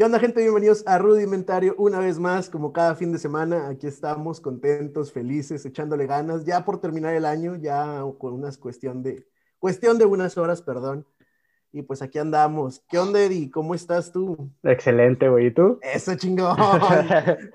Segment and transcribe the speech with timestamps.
[0.00, 0.40] ¿Qué onda, gente?
[0.40, 3.68] Bienvenidos a Rudimentario una vez más, como cada fin de semana.
[3.68, 9.02] Aquí estamos contentos, felices, echándole ganas, ya por terminar el año, ya con una cuestión
[9.02, 9.26] de,
[9.58, 11.06] cuestión de unas horas, perdón.
[11.70, 12.82] Y pues aquí andamos.
[12.88, 13.50] ¿Qué onda, Eddie?
[13.50, 14.50] ¿Cómo estás tú?
[14.62, 15.48] Excelente, güey.
[15.48, 15.78] ¿Y tú?
[15.82, 16.56] Eso, chingón.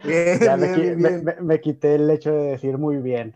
[0.04, 1.26] bien, ya me, bien.
[1.42, 3.34] Me, quité el hecho de decir muy bien.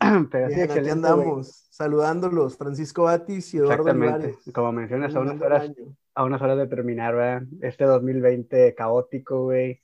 [0.30, 2.56] Pero aquí andamos, saludándolos.
[2.56, 4.34] Francisco Batis y Eduardo Exactamente.
[4.54, 5.70] Como mencionas, a unas horas
[6.16, 7.42] a unas horas de terminar, ¿verdad?
[7.60, 9.82] Este 2020 caótico, güey.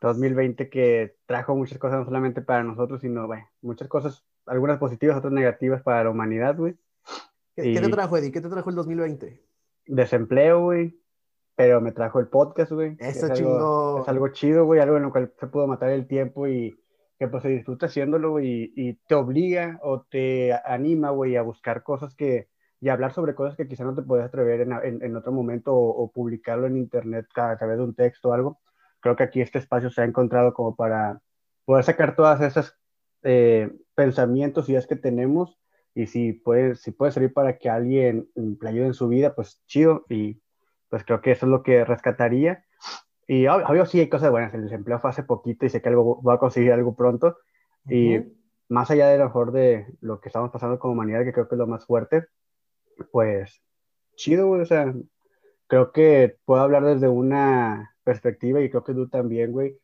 [0.00, 5.16] 2020 que trajo muchas cosas no solamente para nosotros, sino, güey, muchas cosas, algunas positivas,
[5.16, 6.74] otras negativas para la humanidad, güey.
[7.54, 8.32] ¿Qué, ¿Qué, te trajo, Eddie?
[8.32, 9.42] ¿Qué te trajo el 2020?
[9.86, 11.00] Desempleo, güey.
[11.54, 12.96] Pero me trajo el podcast, güey.
[12.98, 13.54] Eso es chingón.
[13.54, 16.76] Algo, es algo chido, güey, algo en lo cual se pudo matar el tiempo y
[17.16, 21.42] que pues se disfruta haciéndolo, güey, y, y te obliga o te anima, güey, a
[21.42, 22.48] buscar cosas que,
[22.80, 25.74] y hablar sobre cosas que quizá no te puedes atrever en, en, en otro momento
[25.74, 28.60] o, o, publicarlo en internet a, a, través de un texto o algo.
[29.00, 31.20] Creo que aquí este espacio se ha encontrado como para
[31.64, 32.76] poder sacar todas esas
[33.22, 35.58] eh, pensamientos y ideas que tenemos
[35.94, 39.62] y si puede, si puede servir para que alguien le ayude en su vida, pues
[39.66, 40.42] chido y
[40.88, 42.64] pues creo que eso es lo que rescataría.
[43.26, 46.20] Y obvio, sí hay cosas buenas, el desempleo fue hace poquito y sé que algo,
[46.20, 47.38] voy a conseguir algo pronto.
[47.86, 47.94] Uh -huh.
[47.94, 48.34] Y
[48.68, 51.54] más allá de lo mejor de lo que estamos pasando como humanidad, que creo que
[51.54, 52.26] es lo más fuerte,
[53.12, 53.62] pues
[54.16, 54.94] chido, güey, o sea,
[55.66, 59.78] creo que puedo hablar desde una perspectiva y creo que tú también, güey,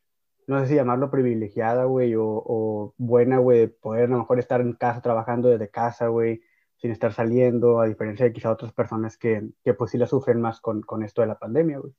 [0.47, 4.61] no sé si llamarlo privilegiada, güey, o, o, buena, güey, poder a lo mejor estar
[4.61, 6.41] en casa trabajando desde casa, güey,
[6.77, 10.41] sin estar saliendo, a diferencia de quizá otras personas que, que pues sí la sufren
[10.41, 11.93] más con, con esto de la pandemia, güey.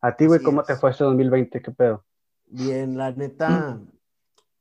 [0.00, 0.66] A ti, güey, ¿cómo es.
[0.66, 1.62] te fue este 2020?
[1.62, 2.04] ¿Qué pedo?
[2.46, 3.80] Bien, la neta,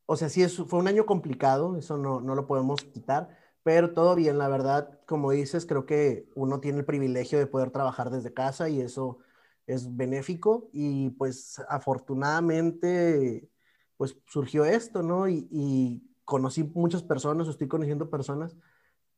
[0.06, 3.30] o sea, sí, es, fue un año complicado, eso no, no lo podemos quitar,
[3.64, 7.72] pero todo bien, la verdad, como dices, creo que uno tiene el privilegio de poder
[7.72, 9.20] trabajar desde casa y eso
[9.68, 13.50] es benéfico y pues afortunadamente
[13.98, 15.30] pues surgió esto, ¿no?
[15.30, 18.56] Y, conocí muchas personas, estoy conociendo personas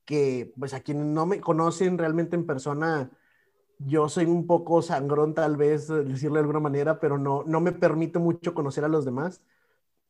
[0.06, 3.12] que pues a quienes no me conocen realmente en persona,
[3.78, 7.72] yo soy un poco sangrón tal vez, decirlo de alguna manera, pero no, no me
[7.72, 9.46] permite mucho conocer a los demás.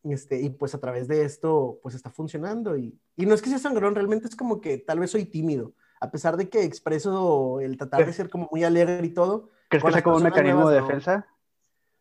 [0.03, 2.77] Este, y pues a través de esto, pues está funcionando.
[2.77, 5.73] Y, y no es que sea sangrón, realmente es como que tal vez soy tímido,
[6.01, 9.51] a pesar de que expreso el tratar de ser como muy alegre y todo.
[9.69, 11.17] ¿Crees que sea como un mecanismo nuevas, de defensa?
[11.17, 11.25] No.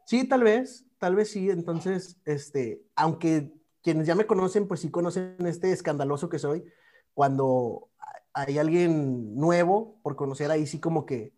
[0.06, 1.48] Sí, tal vez, tal vez sí.
[1.50, 3.52] Entonces, este, aunque
[3.82, 6.64] quienes ya me conocen, pues sí conocen este escandaloso que soy,
[7.14, 7.88] cuando
[8.34, 11.34] hay alguien nuevo por conocer ahí sí como que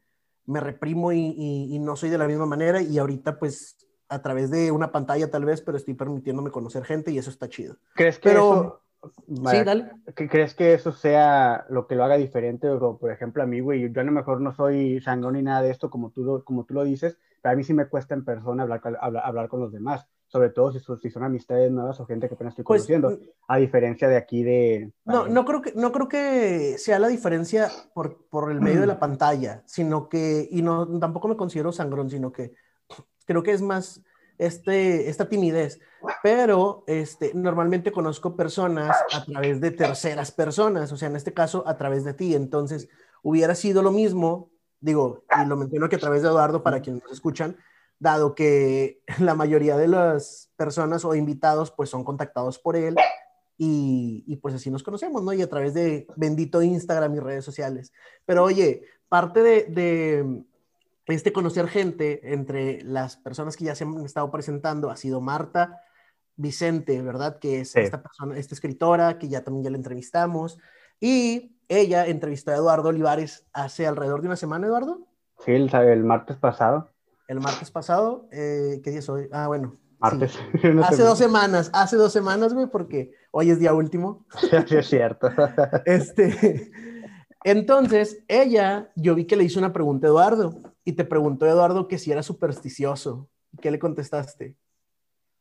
[0.47, 3.77] me reprimo y, y, y no soy de la misma manera y ahorita pues
[4.15, 7.49] a través de una pantalla tal vez, pero estoy permitiéndome conocer gente y eso está
[7.49, 7.77] chido.
[7.95, 9.91] ¿Crees que pero, eso, vaya, sí, dale.
[10.15, 12.69] ¿crees que eso sea lo que lo haga diferente?
[12.69, 15.63] O, por ejemplo, a mí, güey, yo a lo mejor no soy sangrón ni nada
[15.63, 18.25] de esto, como tú, como tú lo dices, pero a mí sí me cuesta en
[18.25, 22.07] persona hablar, hablar, hablar con los demás, sobre todo si, si, son amistades nuevas o
[22.07, 24.93] gente que apenas estoy conociendo, pues, a diferencia de aquí de...
[25.05, 28.87] No, no creo que, no creo que sea la diferencia por, por el medio de
[28.89, 32.55] la pantalla, sino que, y no, tampoco me considero sangrón, sino que
[33.25, 34.03] creo que es más
[34.39, 35.81] este, esta timidez,
[36.23, 41.65] pero este, normalmente conozco personas a través de terceras personas, o sea, en este caso
[41.67, 42.89] a través de ti, entonces
[43.23, 47.03] hubiera sido lo mismo, digo, y lo menciono que a través de Eduardo para quienes
[47.03, 47.57] nos escuchan,
[47.99, 52.97] dado que la mayoría de las personas o invitados pues son contactados por él
[53.57, 55.33] y, y, pues así nos conocemos, ¿no?
[55.33, 57.93] Y a través de bendito Instagram y redes sociales.
[58.27, 60.45] Pero oye, parte de, de
[61.07, 65.83] este conocer gente entre las personas que ya se han estado presentando ha sido Marta
[66.37, 67.39] Vicente, ¿verdad?
[67.39, 67.81] Que es sí.
[67.81, 70.59] esta persona, esta escritora que ya también ya la entrevistamos.
[71.01, 75.07] Y ella entrevistó a Eduardo Olivares hace alrededor de una semana, Eduardo.
[75.45, 76.91] Sí, el, el martes pasado.
[77.29, 79.29] El martes pasado, eh, ¿qué día es hoy?
[79.33, 79.77] Ah, bueno.
[79.99, 80.33] Martes.
[80.33, 80.69] Sí.
[80.83, 84.27] hace dos semanas, hace dos semanas, güey, porque hoy es día último.
[84.67, 85.29] Sí, es cierto.
[85.85, 86.71] este,
[87.45, 91.89] entonces, ella, yo vi que le hizo una pregunta a Eduardo y te preguntó Eduardo
[91.89, 93.29] que si era supersticioso.
[93.61, 94.57] ¿Qué le contestaste?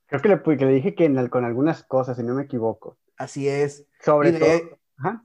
[0.07, 2.97] Creo que le, que le dije que en, con algunas cosas, si no me equivoco.
[3.17, 3.85] Así es.
[3.99, 4.49] Sobre y todo.
[4.49, 4.77] De,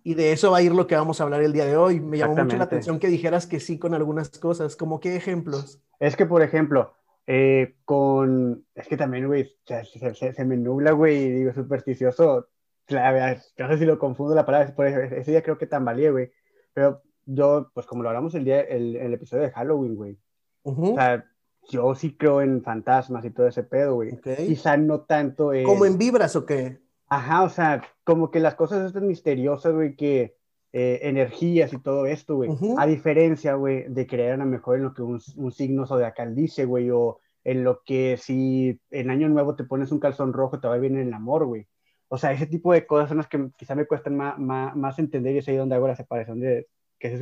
[0.03, 2.01] y de eso va a ir lo que vamos a hablar el día de hoy.
[2.01, 4.77] Me llamó mucho la atención que dijeras que sí con algunas cosas.
[4.77, 5.81] ¿Como qué ejemplos?
[6.01, 6.95] Es que, por ejemplo,
[7.27, 8.65] eh, con.
[8.75, 12.49] Es que también, güey, se, se, se, me nubla, güey, y digo supersticioso.
[12.89, 14.75] No sé si lo confundo la palabra.
[14.75, 16.33] Por ese día creo que tambaleé, güey.
[16.73, 20.19] Pero yo, pues como lo hablamos el día, el, el episodio de Halloween, güey.
[20.63, 20.93] Uh -huh.
[20.93, 21.25] O sea,
[21.71, 24.15] yo sí creo en fantasmas y todo ese pedo, güey.
[24.15, 24.47] Okay.
[24.47, 25.65] Quizá no tanto en...
[25.65, 26.79] ¿Como en vibras o qué?
[27.09, 30.37] Ajá, o sea, como que las cosas estas misteriosas, güey, que
[30.73, 32.51] eh, energías y todo esto, güey.
[32.51, 32.75] Uh -huh.
[32.79, 36.35] A diferencia, güey, de creer a lo mejor en lo que un, un signo zodiacal
[36.35, 40.61] dice, güey, o en lo que si en Año Nuevo te pones un calzón rojo,
[40.61, 41.67] te va bien en el amor, güey.
[42.09, 45.35] O sea, ese tipo de cosas son las que quizá me cuestan más, más, entender
[45.35, 46.67] y es ahí donde hago la separación de
[46.99, 47.21] que es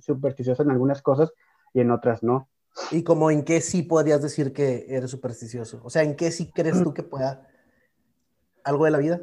[0.00, 1.32] supersticioso en algunas cosas
[1.74, 2.48] y en otras no.
[2.90, 5.80] ¿Y como en qué sí podrías decir que eres supersticioso?
[5.84, 7.48] O sea, ¿en qué sí crees tú que pueda
[8.64, 9.20] algo de la vida?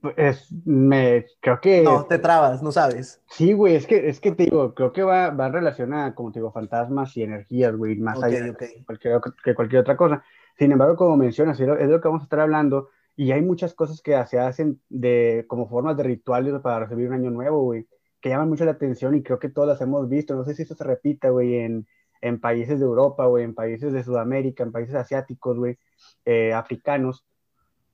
[0.00, 1.82] Pues me creo que.
[1.82, 3.20] No, te trabas, no sabes.
[3.28, 6.14] Sí, güey, es que, es que te digo, creo que va, va en relación a,
[6.14, 8.54] como te digo, fantasmas y energías, güey, más allá
[8.86, 10.22] Cualquier, que cualquier otra cosa.
[10.56, 14.00] Sin embargo, como mencionas, es lo que vamos a estar hablando, y hay muchas cosas
[14.02, 17.86] que se hacen de, como formas de rituales para recibir un año nuevo, güey,
[18.20, 20.34] que llaman mucho la atención y creo que todas las hemos visto.
[20.34, 21.86] No sé si esto se repita, güey, en,
[22.20, 25.76] en países de Europa, güey, en países de Sudamérica, en países asiáticos, güey,
[26.24, 27.26] eh, africanos,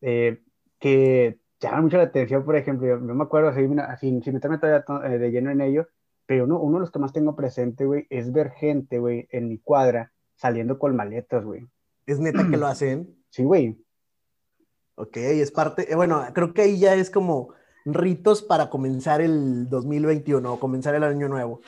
[0.00, 0.42] eh,
[0.78, 3.52] que llama mucho la atención, por ejemplo, yo, me acuerdo,
[3.98, 5.88] sin, sin meterme todavía eh, de lleno en ello,
[6.26, 9.48] pero uno, uno de los que más tengo presente, güey, es ver gente, güey, en
[9.48, 11.66] mi cuadra saliendo con maletas, güey.
[12.06, 13.16] ¿Es neta que lo hacen?
[13.30, 13.76] Sí, güey.
[15.00, 17.54] Ok, es parte, eh, bueno, creo que ahí ya es como
[17.86, 21.62] ritos para comenzar el 2021 o comenzar el año nuevo.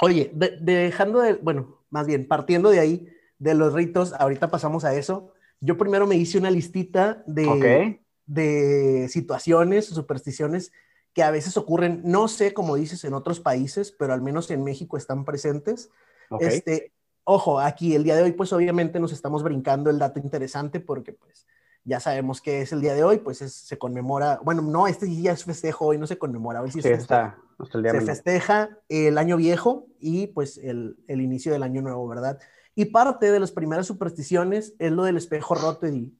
[0.00, 0.30] Oye,
[0.60, 3.08] dejando de, bueno, más bien, partiendo de ahí,
[3.40, 5.32] de los ritos, ahorita pasamos a eso.
[5.60, 10.70] Yo primero me hice una listita de, de situaciones, supersticiones
[11.12, 14.62] que a veces ocurren, no sé cómo dices en otros países, pero al menos en
[14.62, 15.90] México están presentes.
[16.38, 16.92] Este,
[17.24, 21.12] ojo, aquí el día de hoy, pues obviamente nos estamos brincando el dato interesante porque
[21.12, 21.48] pues
[21.86, 25.32] ya sabemos que es el día de hoy, pues se conmemora, bueno, no, este día
[25.32, 27.38] es festejo, hoy no se conmemora, hoy sí, sí está,
[27.72, 32.40] se festeja el año viejo y pues el, el, inicio del año nuevo, ¿verdad?
[32.74, 36.12] Y parte de las primeras supersticiones es lo del espejo roto, y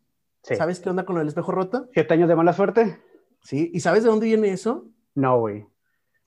[0.43, 1.89] ¿Sabes qué onda con el espejo roto?
[1.93, 3.01] ¿Siete años de mala suerte?
[3.43, 4.89] Sí, ¿y sabes de dónde viene eso?
[5.17, 5.67] No, güey.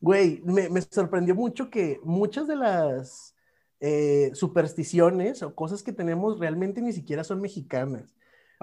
[0.02, 3.36] Güey, me, me, sorprendió mucho que muchas de las
[3.80, 8.14] eh, supersticiones o cosas que tenemos realmente ni siquiera son mexicanas.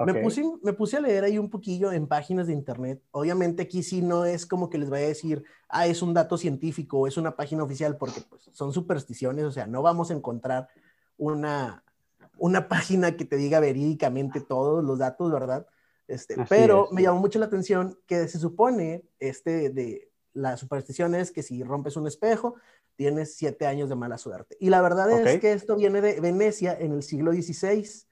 [0.05, 3.03] Me, puse, me puse a leer ahí un poquillo en páginas de internet.
[3.13, 6.37] Obviamente aquí sí no es como que les vaya a decir, ah, es un dato
[6.37, 10.15] científico o es una página oficial, porque pues, son supersticiones, o sea, no vamos a
[10.15, 10.69] encontrar
[11.17, 11.83] una,
[12.37, 15.67] una página que te diga verídicamente todos los datos, ¿verdad?
[16.09, 21.33] Este, pero me llamó mucho la atención que se supone, este, de la superstición es
[21.33, 22.57] que si rompes un espejo,
[22.95, 24.57] tienes siete años de mala suerte.
[24.61, 28.06] Y la verdad es que esto viene de Venecia en el siglo XVI.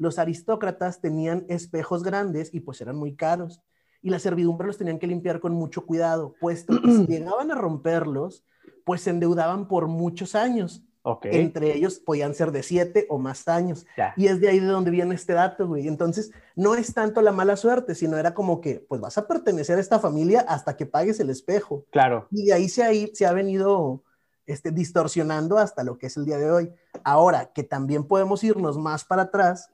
[0.00, 3.60] Los aristócratas tenían espejos grandes y pues eran muy caros.
[4.00, 7.54] Y la servidumbre los tenían que limpiar con mucho cuidado, puesto que si llegaban a
[7.54, 8.42] romperlos,
[8.86, 10.82] pues se endeudaban por muchos años.
[11.24, 13.84] Entre ellos podían ser de siete o más años.
[14.16, 15.86] Y es de ahí de donde viene este dato, güey.
[15.86, 19.76] Entonces, no es tanto la mala suerte, sino era como que, pues vas a pertenecer
[19.76, 21.84] a esta familia hasta que pagues el espejo.
[21.90, 22.26] Claro.
[22.30, 24.02] Y de ahí se, ahí, se ha venido
[24.46, 26.72] este, distorsionando hasta lo que es el día de hoy.
[27.04, 29.70] Ahora, que también podemos irnos más para atrás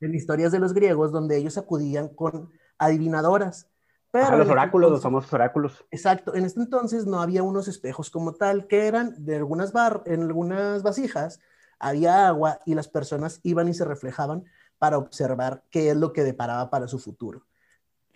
[0.00, 3.68] en historias de los griegos, donde ellos acudían con adivinadoras
[4.14, 5.84] pero los oráculos, los famosos oráculos.
[5.90, 6.36] Exacto.
[6.36, 10.22] En este entonces no había unos espejos como tal, que eran de algunas bar, en
[10.22, 11.40] algunas vasijas
[11.80, 14.44] había agua y las personas iban y se reflejaban
[14.78, 17.42] para observar qué es lo que deparaba para su futuro.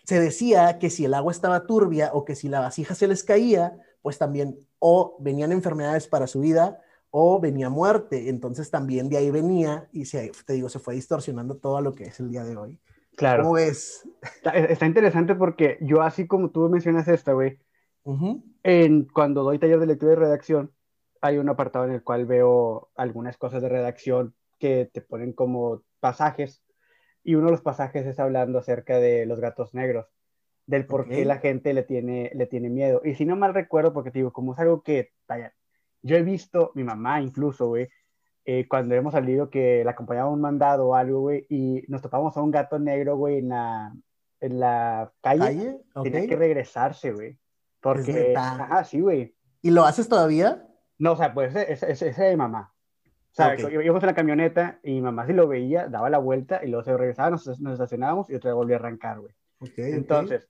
[0.05, 3.25] Se decía que si el agua estaba turbia o que si la vasija se les
[3.25, 8.29] caía, pues también o venían enfermedades para su vida o venía muerte.
[8.29, 12.05] Entonces también de ahí venía y se, te digo, se fue distorsionando todo lo que
[12.05, 12.81] es el día de hoy.
[13.17, 13.43] Claro.
[13.43, 14.09] ¿Cómo es?
[14.45, 17.59] Está, interesante porque yo, así como tú mencionas esta, güey,
[18.63, 20.73] en, cuando doy taller de lectura y redacción,
[21.21, 25.83] hay un apartado en el cual veo algunas cosas de redacción que te ponen como
[26.01, 26.63] pasajes,
[27.25, 30.07] y uno de los pasajes es hablando acerca de los gatos negros,
[30.67, 33.01] del por qué la gente le tiene, le tiene miedo.
[33.05, 35.13] Y si no mal recuerdo, porque te digo, como es algo que,
[36.03, 37.89] yo he visto, mi mamá incluso, güey,
[38.45, 42.37] eh, cuando hemos salido que la acompañaba un mandado o algo, güey, y nos topamos
[42.37, 43.95] a un gato negro, güey, en la,
[44.41, 47.39] en la calle, tenía que regresarse, güey.
[47.81, 49.35] Porque, ajá, sí, güey.
[49.61, 50.67] ¿Y lo haces todavía?
[50.99, 52.73] No, o sea, pues ese es de mamá.
[53.33, 56.61] O sea, íbamos en la camioneta y mi mamá si lo veía, daba la vuelta
[56.65, 59.35] y luego se regresaba, nos, estacionábamos y otra vez volvía a arrancar, güey.
[59.77, 60.49] Entonces,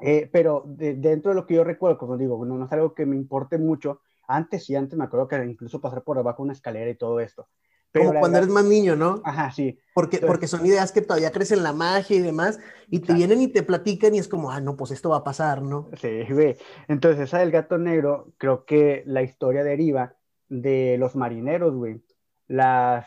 [0.00, 3.06] eh, pero dentro de lo que yo recuerdo, como digo, no, no es algo que
[3.06, 6.90] me importe mucho, antes sí, antes me acuerdo que incluso pasar por abajo una escalera
[6.90, 7.48] y todo esto.
[7.90, 9.22] Pero Como cuando eres más niño, ¿no?
[9.24, 9.78] Ajá, sí.
[9.94, 13.48] Porque, porque son ideas que todavía crecen la magia y demás, y te vienen y
[13.48, 15.88] te platican y es como, ah, no, pues esto va a pasar, ¿no?
[15.98, 16.56] Sí, güey.
[16.86, 20.14] Entonces, esa del gato negro, creo que la historia deriva
[20.48, 22.02] de los marineros, güey.
[22.48, 23.06] Las,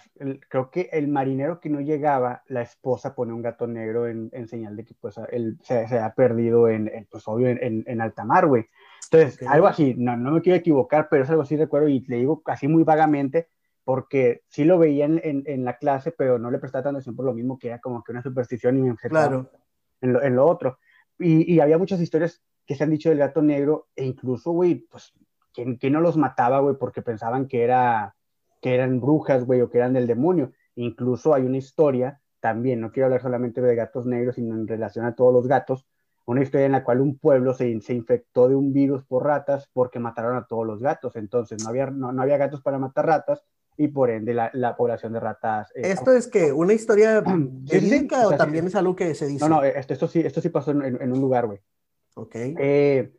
[0.50, 4.76] creo que el marinero que no llegaba, la esposa pone un gato negro en, señal
[4.76, 8.68] de que pues él se, ha perdido en, pues obvio, en, en alta mar, güey.
[9.12, 12.18] Entonces, algo así, no, no me quiero equivocar, pero es algo así, recuerdo, y le
[12.18, 13.50] digo así muy vagamente,
[13.84, 17.26] porque sí lo veía en, en, la clase, pero no le prestaba tanta atención por
[17.26, 19.50] lo mismo que era como que una superstición y me claro.
[20.00, 20.80] en, lo, en lo otro.
[21.20, 24.76] Y, y, había muchas historias que se han dicho del gato negro e incluso, güey,
[24.76, 25.14] pues,
[25.54, 26.76] ¿quién, no los mataba, güey?
[26.78, 28.16] Porque pensaban que, era,
[28.62, 30.52] que eran brujas, güey, o que eran del demonio.
[30.76, 35.06] Incluso hay una historia también, no quiero hablar solamente de gatos negros, sino en relación
[35.06, 35.86] a todos los gatos,
[36.26, 39.70] una historia en la cual un pueblo se, se, infectó de un virus por ratas
[39.74, 41.16] porque mataron a todos los gatos.
[41.16, 43.44] Entonces no había, no, no había gatos para matar ratas
[43.76, 45.72] y por ende la, la población de ratas.
[45.76, 49.48] Eh, ¿Esto es que una historia verídica o, también es algo que se dice?
[49.48, 51.60] No, no, esto, esto, sí, esto sí pasó en, en un lugar, güey.
[52.16, 52.36] Ok.
[52.36, 53.12] Eh,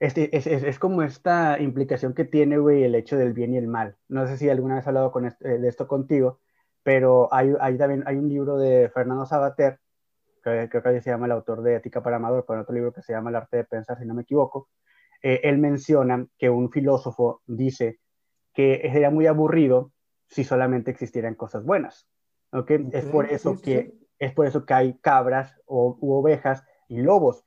[0.00, 3.58] este, es, es, es, como esta implicación que tiene, güey, el hecho del bien y
[3.58, 3.96] el mal.
[4.08, 6.40] No sé si alguna vez he hablado con eh, de esto contigo,
[6.82, 9.80] pero hay, hay, también hay un libro de Fernando Sabater
[10.40, 13.12] creo que se llama el autor de Ética para Amador, con otro libro que se
[13.12, 14.68] llama El arte de pensar, si no me equivoco,
[15.22, 18.00] eh, él menciona que un filósofo dice
[18.54, 19.92] que sería muy aburrido
[20.28, 22.08] si solamente existieran cosas buenas.
[22.52, 22.88] ¿okay?
[22.92, 27.44] es, por eso que, es por eso que hay cabras o, u ovejas y lobos,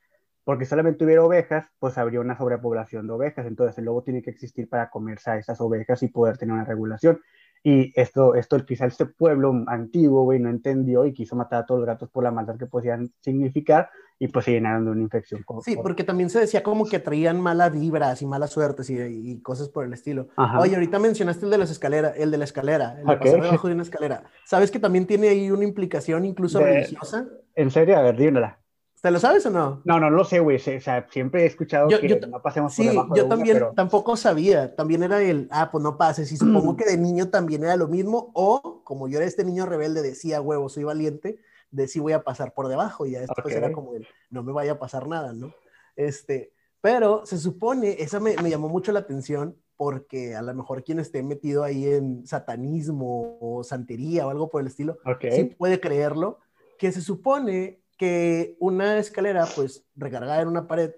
[0.52, 4.32] porque solamente hubiera ovejas, pues habría una sobrepoblación de ovejas, entonces el lobo tiene que
[4.32, 7.22] existir para comerse a esas ovejas y poder tener una regulación.
[7.64, 11.80] Y esto, esto quizá este pueblo antiguo, güey, no entendió y quiso matar a todos
[11.80, 13.90] los gatos por la maldad que podían significar
[14.20, 15.42] y pues se llenaron de una infección.
[15.64, 19.42] Sí, porque también se decía como que traían malas vibras y malas suertes y, y
[19.42, 20.28] cosas por el estilo.
[20.60, 23.70] Oye, ahorita mencionaste el de las escaleras, el de la escalera, el de pasar debajo
[23.70, 24.24] de una escalera.
[24.44, 27.26] ¿Sabes que también tiene ahí una implicación incluso religiosa?
[27.56, 27.98] ¿En serio?
[27.98, 28.61] A ver, dímela.
[29.02, 29.82] ¿Te lo sabes o no?
[29.84, 30.58] No, no lo sé, güey.
[30.58, 34.76] O sea, siempre he escuchado que no pasemos por debajo yo también tampoco sabía.
[34.76, 36.32] También era el, ah, pues no pases.
[36.32, 38.32] Y supongo que de niño también era lo mismo.
[38.36, 41.40] O, como yo era este niño rebelde, decía, huevo, soy valiente,
[41.72, 43.08] de sí voy a pasar por debajo.
[43.08, 45.52] Y ya esto era como el, no me vaya a pasar nada, ¿no?
[45.96, 50.84] Este, pero se supone, esa me, me llamó mucho la atención porque a lo mejor
[50.84, 55.80] quien esté metido ahí en satanismo o santería o algo por el estilo, sí puede
[55.80, 56.38] creerlo,
[56.78, 60.92] que se supone que una escalera, pues recargada en una pared,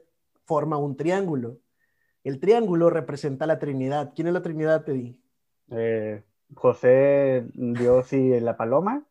[0.45, 1.57] forma un triángulo.
[2.23, 4.13] El triángulo representa la Trinidad.
[4.15, 5.21] ¿Quién es la Trinidad, Teddy?
[5.71, 6.23] Eh,
[6.55, 9.05] José, Dios y la paloma.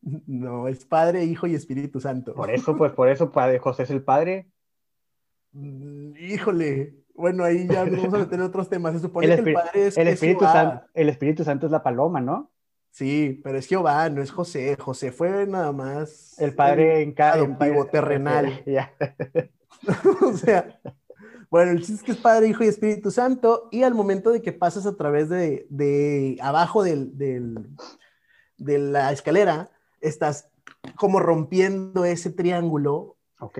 [0.00, 2.32] No, es Padre, Hijo y Espíritu Santo.
[2.32, 4.48] Por eso, pues por eso padre, José es el Padre.
[5.52, 8.94] Mm, híjole, bueno, ahí ya vamos a meter otros temas.
[8.94, 10.46] Se supone que el Padre es el Espíritu.
[10.94, 12.50] El Espíritu Santo es la paloma, ¿no?
[12.96, 14.74] Sí, pero es Jehová, no es José.
[14.80, 16.34] José fue nada más.
[16.38, 17.46] El padre en cada
[17.90, 18.64] terrenal.
[20.22, 20.80] o sea,
[21.50, 23.68] bueno, el chiste es que es Padre, Hijo y Espíritu Santo.
[23.70, 27.68] Y al momento de que pasas a través de, de abajo del, del,
[28.56, 30.48] de la escalera, estás
[30.94, 33.18] como rompiendo ese triángulo.
[33.40, 33.58] Ok.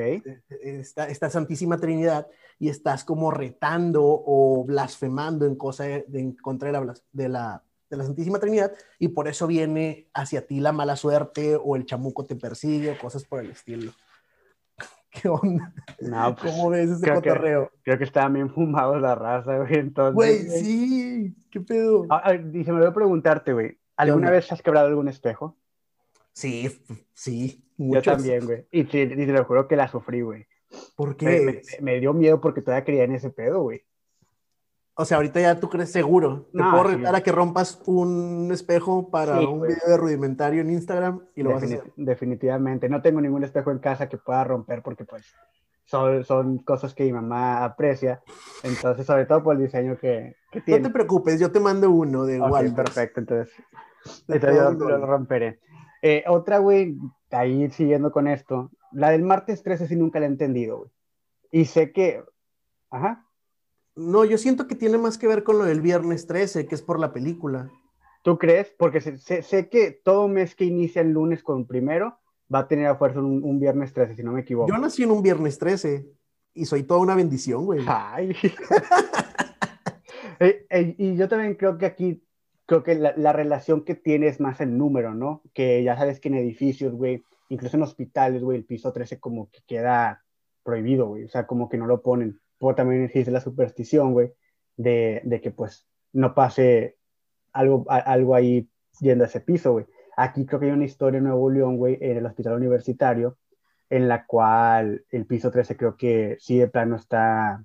[0.62, 2.26] Esta, esta Santísima Trinidad
[2.58, 7.65] y estás como retando o blasfemando en, cosa de, en contra de la, de la
[7.88, 11.86] de la Santísima Trinidad y por eso viene hacia ti la mala suerte o el
[11.86, 13.92] chamuco te persigue o cosas por el estilo.
[15.10, 15.72] ¿Qué onda?
[16.00, 17.70] No, pues, ¿Cómo ves ese cotorreo?
[17.82, 19.74] creo que estaban bien fumados la raza, güey.
[19.74, 22.06] Entonces, güey, sí, qué pedo.
[22.10, 25.56] Ah, dice, me voy a preguntarte, güey, ¿alguna vez has quebrado algún espejo?
[26.32, 26.70] Sí,
[27.14, 27.62] sí.
[27.78, 28.66] Yo también, güey.
[28.70, 30.46] Y, te, lo juro que la sufrí, güey.
[30.94, 31.40] ¿Por qué?
[31.40, 33.84] Me, me, dio miedo porque todavía creía en ese pedo, güey.
[34.98, 36.48] O sea, ahorita ya tú crees seguro.
[36.52, 41.20] Te puedo retar a que rompas un espejo para un video de rudimentario en Instagram
[41.34, 41.92] y lo vas a hacer.
[41.96, 42.88] Definitivamente.
[42.88, 45.34] No tengo ningún espejo en casa que pueda romper porque pues
[45.84, 48.22] son, son cosas que mi mamá aprecia.
[48.62, 50.80] Entonces, sobre todo por el diseño que, que tiene.
[50.80, 53.54] No te preocupes, yo te mando uno de okay, Perfecto, entonces,
[54.28, 55.60] entonces yo lo, romperé.
[56.00, 56.96] Eh, otra, güey,
[57.30, 58.70] ahí siguiendo con esto.
[58.92, 60.90] La del martes 13 sí nunca la he entendido, güey.
[61.50, 62.24] Y sé que...
[62.90, 63.25] Ajá.
[63.96, 66.82] No, yo siento que tiene más que ver con lo del viernes 13, que es
[66.82, 67.70] por la película.
[68.22, 68.74] ¿Tú crees?
[68.76, 72.18] Porque sé, que todo mes que inicia el lunes con primero
[72.54, 74.68] va a tener a fuerza un, viernes 13, si no me equivoco.
[74.68, 76.06] Yo nací en un viernes 13
[76.52, 77.80] y soy toda una bendición, güey.
[77.86, 78.36] Ay.
[80.38, 82.22] Eh, eh, y yo también creo que aquí,
[82.66, 85.40] creo que la, la, relación que tiene es más el número, ¿no?
[85.54, 89.50] Que ya sabes que en edificios, güey, incluso en hospitales, güey, el piso 13 como
[89.50, 90.26] que queda
[90.62, 91.24] prohibido, güey.
[91.24, 94.32] O sea, como que no lo ponen por también existe la superstición, güey,
[94.76, 96.96] de, de, que pues no pase
[97.52, 98.68] algo, algo ahí
[99.00, 99.86] yendo a ese piso, güey.
[100.16, 103.36] Aquí creo que hay una historia en Nuevo León, güey, en el hospital universitario,
[103.90, 107.64] en la cual el piso 13 creo que sí de plano está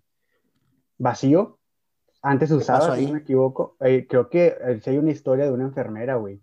[0.98, 1.60] vacío.
[2.22, 3.76] Antes usaba, si no me equivoco.
[3.80, 6.42] Eh, creo que eh, sí hay una historia de una enfermera, güey,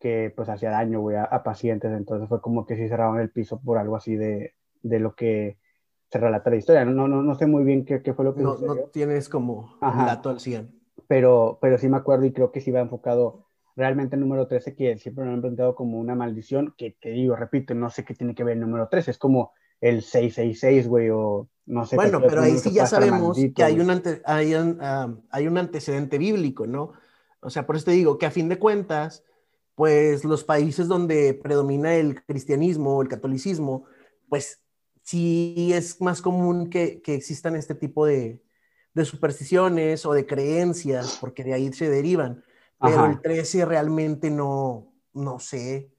[0.00, 1.92] que pues hacía daño, güey, a, a, pacientes.
[1.92, 5.58] Entonces fue como que sí cerraron el piso por algo así de, de lo que
[6.10, 6.84] se relata la historia.
[6.84, 9.76] No, no, no sé muy bien qué, qué fue lo que no, No tienes como
[9.80, 10.70] un dato al 100.
[11.08, 13.46] Pero, pero sí me acuerdo y creo que sí va enfocado
[13.76, 17.36] realmente el número 13, que siempre lo han planteado como una maldición, que te digo,
[17.36, 21.10] repito, no sé qué tiene que ver el número 13, es como el 666, güey,
[21.10, 21.96] o no sé.
[21.96, 24.78] Bueno, pero ahí sí ya sabemos que hay un, hay, un,
[25.30, 26.92] hay un antecedente bíblico, ¿no?
[27.40, 29.22] O sea, por eso te digo que a fin de cuentas,
[29.74, 33.84] pues los países donde predomina el cristianismo o el catolicismo,
[34.28, 34.62] pues
[35.06, 38.42] sí es más común que, que existan este tipo de,
[38.92, 42.44] de, supersticiones o de creencias, porque de ahí se derivan.
[42.80, 45.92] Pero el 13 realmente no, no sé.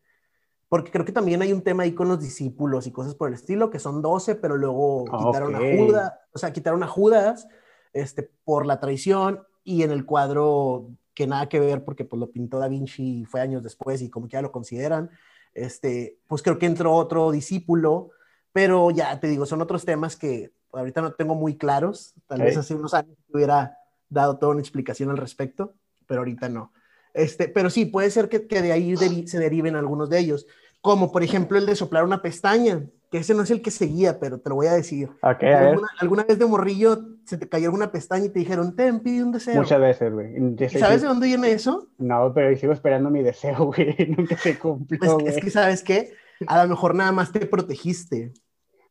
[0.67, 3.35] Porque creo que también hay un tema ahí con los discípulos y cosas por el
[3.35, 7.47] estilo, que son 12, pero luego quitaron a Judas, o sea, quitaron a Judas
[7.93, 12.29] este, por la traición y en el cuadro que nada que ver porque pues lo
[12.29, 15.09] pintó Da Vinci fue años después y como que ya lo consideran,
[15.53, 18.11] este, pues creo que entró otro discípulo,
[18.57, 22.57] pero ya te digo, son otros temas que ahorita no tengo muy claros, tal vez
[22.57, 23.77] hace unos años hubiera
[24.09, 25.75] dado toda una explicación al respecto,
[26.07, 26.73] pero ahorita no.
[27.13, 28.97] Este, pero sí, puede ser que, que de ahí
[29.27, 30.47] se deriven algunos de ellos,
[30.81, 34.19] como por ejemplo el de soplar una pestaña que ese no es el que seguía,
[34.19, 35.11] pero te lo voy a decir.
[35.21, 39.33] ¿Alguna, vez de morrillo se te cayó alguna pestaña y te dijeron, ten, pide un
[39.33, 39.53] deseo?
[39.53, 40.33] Muchas veces, güey.
[40.79, 41.89] ¿Sabes de dónde viene eso?
[41.99, 44.15] No, pero sigo esperando mi deseo, güey.
[44.17, 46.15] Nunca se cumplió, es, es, que, ¿sabes qué?
[46.47, 48.33] A lo mejor nada más te protegiste.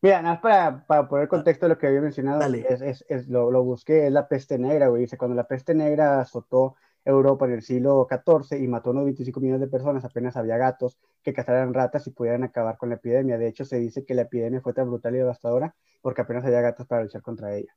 [0.06, 3.26] Mira, nada más para, para poner contexto de lo que había mencionado, es, es, es,
[3.26, 5.02] lo, lo busqué, es la peste negra, güey.
[5.02, 9.06] Dice, cuando la peste negra azotó Europa en el siglo XIV y mató a unos
[9.06, 12.94] 25 millones de personas, apenas había gatos que cazaran ratas y pudieran acabar con la
[12.94, 13.36] epidemia.
[13.36, 16.60] De hecho, se dice que la epidemia fue tan brutal y devastadora porque apenas había
[16.60, 17.74] gatos para luchar contra ella.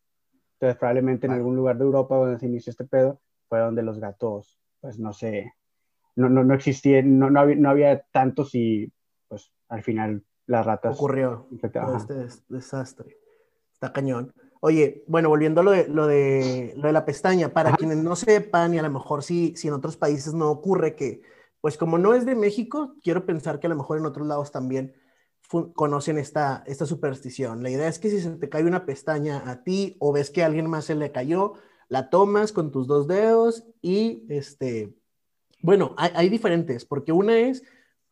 [0.53, 4.00] Entonces, probablemente en algún lugar de Europa donde se inició este pedo fue donde los
[4.00, 5.51] gatos, pues no sé,
[6.15, 8.93] no, no, no existían, no, no, había, no había tantos y
[9.27, 10.96] pues al final las ratas.
[10.96, 13.18] Ocurrió este desastre.
[13.72, 14.34] Está cañón.
[14.62, 18.15] Oye, bueno, volviendo a lo de, lo de, lo de la pestaña, para quienes no
[18.15, 21.22] sepan, y a lo mejor si, si en otros países no ocurre, que
[21.62, 24.51] pues como no es de México, quiero pensar que a lo mejor en otros lados
[24.51, 24.96] también
[25.75, 27.62] conocen esta, esta superstición.
[27.62, 30.42] La idea es que si se te cae una pestaña a ti o ves que
[30.42, 31.53] a alguien más se le cayó,
[31.90, 34.96] la tomas con tus dos dedos y, este,
[35.62, 37.64] bueno, hay, hay diferentes, porque una es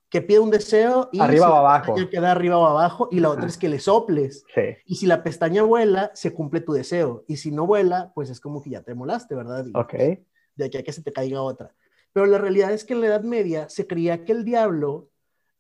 [0.10, 1.96] que pide un deseo y arriba o abajo.
[2.10, 4.46] queda arriba o abajo y la otra es que le soples.
[4.86, 7.26] Y si la pestaña vuela, se cumple tu deseo.
[7.28, 9.66] Y si no vuela, pues es como que ya te molaste, ¿verdad?
[9.74, 9.94] ok.
[10.56, 11.74] de aquí a que se te caiga otra.
[12.14, 15.10] Pero la realidad es que en la Edad Media se creía que el diablo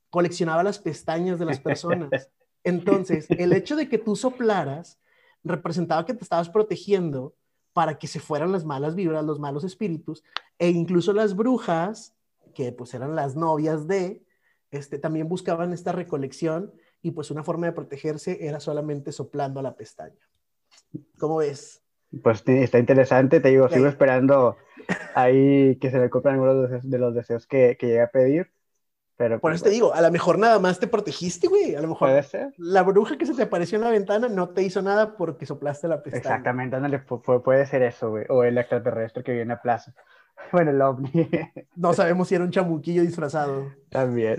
[0.10, 2.30] coleccionaba las pestañas de las personas.
[2.64, 4.98] Entonces, el hecho de que tú soplaras
[5.44, 7.36] representaba que te estabas protegiendo
[7.74, 10.24] para que se fueran las malas vibras, los malos espíritus,
[10.58, 12.16] e incluso las brujas,
[12.56, 14.24] que pues eran las novias de,
[14.72, 19.64] este, también buscaban esta recolección y pues una forma de protegerse era solamente soplando a
[19.64, 20.28] la pestaña.
[21.18, 21.82] ¿Cómo ves?
[22.24, 24.56] Pues está interesante, te digo, sigo esperando
[25.16, 28.52] ahí que se le compren algunos de los deseos que, que llegué a pedir.
[29.18, 31.74] Pero, Por pues, eso te digo, a lo mejor nada más te protegiste, güey.
[31.74, 32.12] A lo mejor
[32.58, 35.88] la bruja que se te apareció en la ventana no te hizo nada porque soplaste
[35.88, 36.20] la pestaña.
[36.20, 38.26] Exactamente, ándale, puede ser eso, güey.
[38.30, 39.96] O el extraterrestre que viene a plaza.
[40.52, 41.12] Bueno, el ovni.
[41.76, 43.71] No sabemos si era un chamuquillo disfrazado.
[43.89, 44.38] También.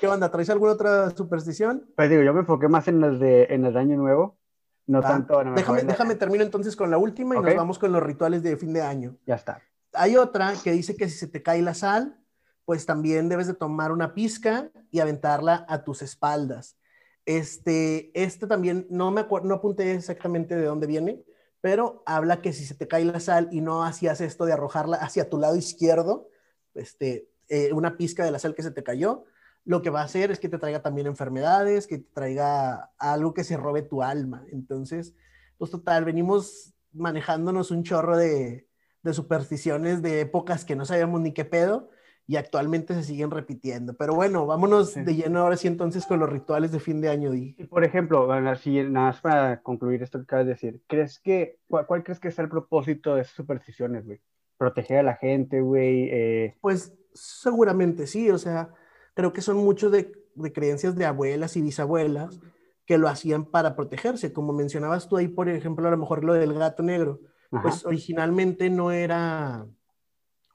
[0.00, 0.30] ¿Qué onda?
[0.30, 1.88] ¿Traes alguna otra superstición?
[1.96, 4.38] Pues digo, yo me enfoqué más en las de en el año nuevo.
[4.86, 5.42] No tanto.
[5.54, 8.72] déjame, déjame termino entonces con la última y nos vamos con los rituales de fin
[8.72, 9.16] de año.
[9.26, 9.60] Ya está.
[9.92, 12.18] Hay otra que dice que si se te cae la sal,
[12.64, 16.78] pues también debes de tomar una pizca y aventarla a tus espaldas.
[17.26, 21.22] Este, este también, no me acuerdo, no apunté exactamente de dónde viene,
[21.60, 24.96] pero habla que si se te cae la sal y no hacías esto de arrojarla
[24.98, 26.28] hacia tu lado izquierdo,
[26.74, 29.24] este, eh, una pizca de la sal que se te cayó,
[29.64, 33.34] lo que va a hacer es que te traiga también enfermedades, que te traiga algo
[33.34, 34.46] que se robe tu alma.
[34.50, 35.14] Entonces,
[35.58, 38.68] pues total, venimos manejándonos un chorro de,
[39.02, 41.90] de supersticiones de épocas que no sabíamos ni qué pedo
[42.28, 43.94] y actualmente se siguen repitiendo.
[43.94, 47.30] Pero bueno, vámonos de lleno ahora sí entonces con los rituales de fin de año.
[47.30, 47.54] Di.
[47.70, 52.20] Por ejemplo, nada más para concluir esto que acabas de decir, ¿crees que, cuál, crees
[52.20, 54.20] que es el propósito de esas supersticiones, güey?
[54.58, 56.10] ¿Proteger a la gente, güey?
[56.12, 56.58] Eh...
[56.60, 58.68] Pues seguramente sí, o sea,
[59.14, 62.38] creo que son muchos de, de creencias de abuelas y bisabuelas
[62.84, 66.34] que lo hacían para protegerse, como mencionabas tú ahí, por ejemplo, a lo mejor lo
[66.34, 67.20] del gato negro,
[67.62, 69.66] pues originalmente no era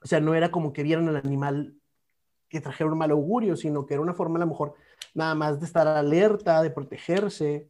[0.04, 1.76] o sea, no era como que vieran al animal
[2.50, 4.76] que trajera un mal augurio, sino que era una forma a lo mejor
[5.14, 7.70] nada más de estar alerta, de protegerse.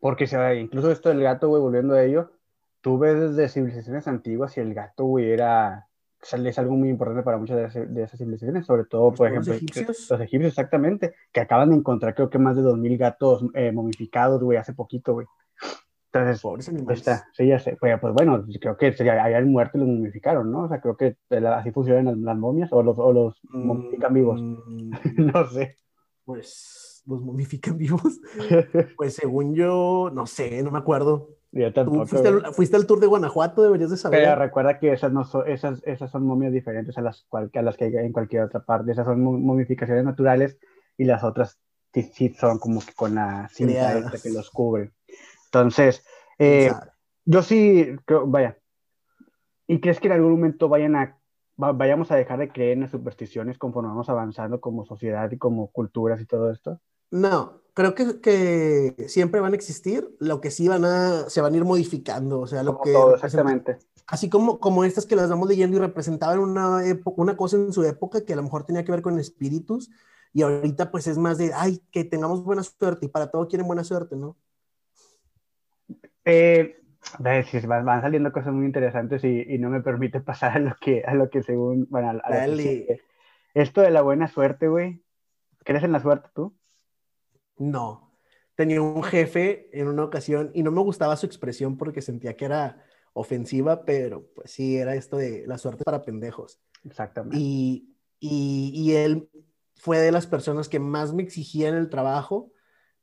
[0.00, 2.32] Porque sea, incluso esto del gato, güey, volviendo a ello,
[2.80, 5.86] tú ves desde civilizaciones antiguas y el gato, güey, era
[6.32, 10.10] es algo muy importante para muchas de, esas civilizaciones, sobre todo, por ejemplo, los egipcios.
[10.10, 14.42] los egipcios, exactamente, que acaban de encontrar creo que más de 2.000 gatos eh, momificados,
[14.42, 15.26] güey, hace poquito, güey.
[16.18, 16.98] Entonces, Pobres pues, animales.
[17.00, 17.76] está, sí, ya sé.
[17.80, 20.64] Pues, pues bueno, creo que sería, habían muerto y los momificaron, ¿no?
[20.64, 21.16] O sea, creo que
[21.48, 24.40] así funcionan las, las momias o los, o los momifican vivos.
[24.42, 24.90] Mm,
[25.32, 25.76] no sé.
[26.24, 28.20] Pues los momifican vivos.
[28.96, 31.28] Pues según yo, no sé, no me acuerdo.
[31.52, 32.06] Yo Tú tampoco.
[32.06, 34.22] fuiste al, fuiste al tour de Guanajuato, deberías de saber.
[34.22, 37.62] Pero recuerda que esas no son, esas, esas son momias diferentes a las, cual, a
[37.62, 38.92] las que hay en cualquier otra parte.
[38.92, 40.58] Esas son mo- momificaciones naturales
[40.98, 41.58] y las otras
[41.94, 44.92] sí, sí son como que con la cinta esta que los cubre.
[45.46, 46.04] Entonces,
[46.58, 46.72] ¿Quién eh,
[47.24, 48.58] yo sí, creo, vaya.
[49.68, 51.18] ¿Y crees que en algún momento vayan a,
[51.62, 55.38] va- vayamos a dejar de creer en las supersticiones conforme vamos avanzando como sociedad y
[55.38, 56.80] como culturas y todo esto?
[57.10, 61.54] No, creo que, que siempre van a existir, lo que sí van a, se van
[61.54, 63.78] a ir modificando, o sea, lo Como que todo, exactamente.
[64.06, 67.72] así como, como estas que las vamos leyendo y representaban una, época, una cosa en
[67.72, 69.90] su época que a lo mejor tenía que ver con espíritus,
[70.32, 73.66] y ahorita pues es más de, ay, que tengamos buena suerte, y para todo quieren
[73.66, 74.36] buena suerte, ¿no?
[76.26, 76.76] Eh,
[77.20, 81.14] van, saliendo cosas muy interesantes y, y no me permite pasar a lo que, a
[81.14, 82.62] lo que según, bueno, a, a lo que Dale.
[82.62, 83.02] sigue.
[83.54, 85.02] Esto de la buena suerte, güey.
[85.64, 86.54] ¿Crees en la suerte tú?
[87.56, 88.12] No.
[88.54, 92.44] Tenía un jefe en una ocasión y no me gustaba su expresión porque sentía que
[92.44, 96.60] era ofensiva, pero pues sí, era esto de la suerte para pendejos.
[96.84, 97.38] Exactamente.
[97.38, 99.28] Y, y, y él
[99.76, 102.52] fue de las personas que más me exigía en el trabajo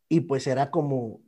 [0.07, 1.21] y pues era como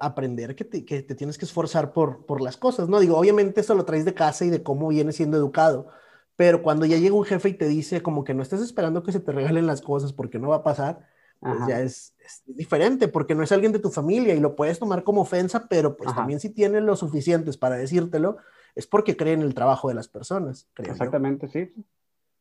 [0.00, 2.98] aprender que te, que te tienes que esforzar por, por las cosas, ¿no?
[3.00, 5.88] Digo, obviamente eso lo traes de casa y de cómo vienes siendo educado,
[6.36, 9.12] pero cuando ya llega un jefe y te dice como que no estás esperando que
[9.12, 11.06] se te regalen las cosas porque no va a pasar,
[11.40, 14.78] pues ya es, es diferente porque no es alguien de tu familia y lo puedes
[14.78, 16.20] tomar como ofensa, pero pues Ajá.
[16.20, 18.38] también si tiene lo suficientes para decírtelo,
[18.74, 20.84] es porque cree en el trabajo de las personas, yo.
[20.84, 21.72] Exactamente, sí.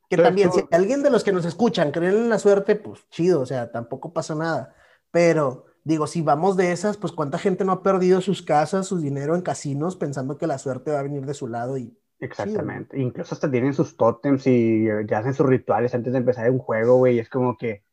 [0.09, 2.75] Que Entonces, también, tú- si alguien de los que nos escuchan creen en la suerte,
[2.75, 4.73] pues chido, o sea, tampoco pasa nada.
[5.11, 8.97] Pero digo, si vamos de esas, pues cuánta gente no ha perdido sus casas, su
[8.99, 12.99] dinero en casinos pensando que la suerte va a venir de su lado y Exactamente.
[12.99, 16.59] Incluso hasta tienen sus tótems y eh, ya hacen sus rituales antes de empezar un
[16.59, 17.17] juego, güey.
[17.17, 17.85] Es como que,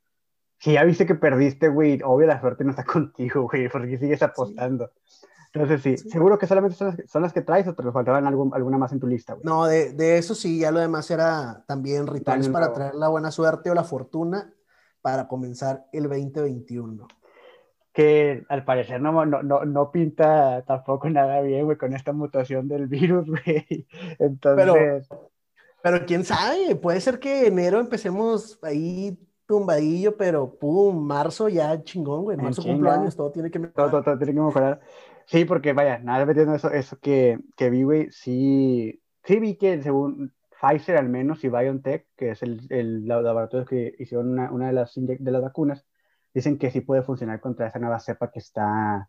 [0.58, 4.22] si ya viste que perdiste, güey, obvio la suerte no está contigo, güey, porque sigues
[4.22, 4.90] apostando.
[5.54, 6.10] Entonces, sí, Sí.
[6.10, 8.92] seguro que solamente son las, son las que traes o te faltaban algo- alguna más
[8.92, 9.44] en tu lista, güey.
[9.44, 13.30] no, de, de eso sí, ya lo demás era también rituales para traer la buena
[13.30, 14.52] suerte o la fortuna
[15.02, 17.06] para comenzar el 2021.
[17.96, 22.68] Que al parecer no, no, no, no pinta tampoco nada bien, güey, con esta mutación
[22.68, 23.86] del virus, güey.
[24.18, 25.08] Entonces,
[25.82, 32.24] Pero quién sabe, puede ser que enero empecemos ahí tumbadillo, pero pum, marzo ya chingón,
[32.24, 32.36] güey.
[32.36, 33.90] Marzo cumplo años, todo tiene que todo, mejorar.
[33.90, 34.80] todo, todo tiene que mejorar.
[35.24, 39.82] Sí, porque vaya, nada metiendo eso, eso que, que vi, güey, sí, sí vi que
[39.82, 44.66] según Pfizer al menos y BioNTech, que es el, el laboratorio que hicieron una, una
[44.66, 45.86] de, las de las vacunas,
[46.36, 49.08] dicen que sí puede funcionar contra esa nueva cepa que está,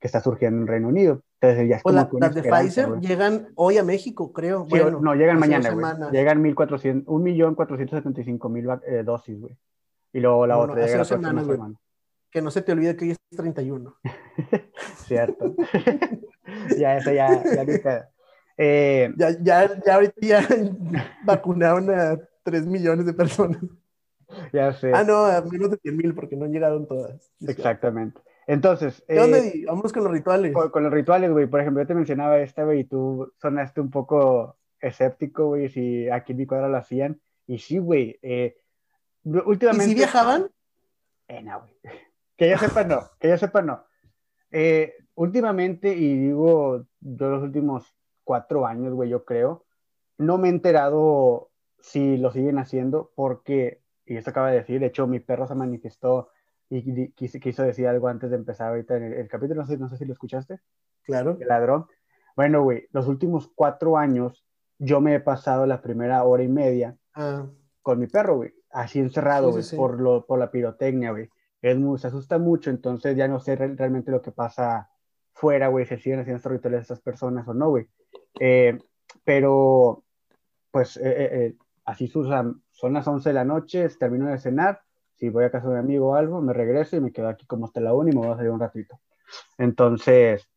[0.00, 1.22] que está surgiendo en Reino Unido.
[1.40, 3.00] Entonces ya es Pues como la- las de Pfizer güey.
[3.00, 4.64] llegan hoy a México, creo.
[4.64, 5.86] Sí, bueno, no, llegan mañana, güey.
[6.10, 9.56] Llegan 1.400 1.475.000 eh, dosis, güey.
[10.12, 11.74] Y luego la No, no, otra llega la próxima semanas, semana.
[12.30, 13.94] Que no se te olvide que hoy es 31.
[15.06, 15.54] Cierto.
[16.78, 18.04] ya, eso ya, ya pedo.
[18.56, 20.40] Eh, Ya, ya, ya ahorita ya
[21.24, 23.60] vacunaron a 3 millones de personas.
[24.52, 24.92] ya sé.
[24.94, 27.32] Ah, no, a menos de 100 mil porque no llegaron todas.
[27.40, 28.20] Exactamente.
[28.46, 29.64] Entonces, ¿Qué onda, eh, Di?
[29.64, 30.52] Vámonos con los rituales.
[30.52, 33.80] con, con los rituales, güey, por ejemplo, yo te mencionaba esta, güey, y tú sonaste
[33.80, 37.20] un poco escéptico, güey, si aquí en mi cuadra lo hacían.
[37.46, 38.56] Y sí, güey, eh,
[39.24, 39.86] ¿Y últimamente...
[39.86, 40.50] si viajaban?
[41.28, 41.74] Eh, no, güey.
[42.36, 43.00] Que yo sepa, no.
[43.20, 43.84] Que yo sepa, no.
[44.50, 49.64] Eh, últimamente, y digo, yo los últimos cuatro años, güey, yo creo,
[50.18, 54.86] no me he enterado si lo siguen haciendo porque, y esto acaba de decir, de
[54.86, 56.30] hecho, mi perro se manifestó
[56.70, 59.76] y quiso, quiso decir algo antes de empezar ahorita en el, el capítulo, no sé,
[59.78, 60.60] no sé si lo escuchaste,
[61.02, 61.36] Claro.
[61.40, 61.86] el ladrón.
[62.36, 64.44] Bueno, güey, los últimos cuatro años
[64.78, 67.46] yo me he pasado la primera hora y media Ah,
[67.82, 69.76] con mi perro, güey, así encerrado, Sí, güey, sí, sí.
[69.76, 71.28] por, lo, por la pirotecnia, güey.
[71.62, 74.90] Se asusta mucho, entonces ya no sé re- realmente lo que pasa
[75.32, 77.86] fuera, güey, si siguen haciendo estos rituales estas personas o no, güey.
[78.40, 78.78] Eh,
[79.24, 80.02] pero,
[80.70, 81.54] pues, eh, eh, eh,
[81.84, 84.82] así Susan, son las 11 de la noche, termino de cenar,
[85.14, 87.46] si voy a casa de un amigo o algo, me regreso y me quedo aquí
[87.46, 89.00] como hasta la una y me voy a salir un ratito.
[89.58, 90.48] Entonces,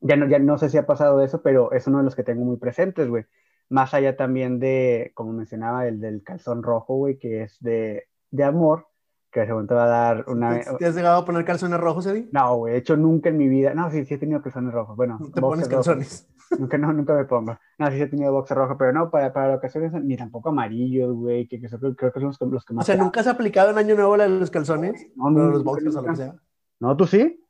[0.00, 2.22] ya no, ya no sé si ha pasado eso, pero es uno de los que
[2.22, 3.24] tengo muy presentes, güey.
[3.68, 8.44] Más allá también de, como mencionaba, el del calzón rojo, güey, que es de, de
[8.44, 8.88] amor,
[9.30, 10.58] que según te va a dar una...
[10.60, 12.28] ¿Te, te has llegado a poner calzones rojos, Eddie?
[12.32, 13.74] No, güey, de hecho nunca en mi vida...
[13.74, 14.96] No, sí, sí he tenido calzones rojos.
[14.96, 15.76] Bueno, No te pones rojo.
[15.76, 16.26] calzones.
[16.58, 17.56] Nunca, no, nunca me pongo.
[17.78, 21.46] No, sí he tenido boxer rojo, pero no, para, para ocasiones, ni tampoco amarillos, güey,
[21.46, 22.86] que, que son- creo que son los que, los que O más...
[22.86, 25.06] sea, ¿nunca has aplicado en Año Nuevo la de los calzones?
[25.14, 26.34] No, o nunca, los boxers o lo que sea.
[26.80, 27.46] No, ¿tú sí?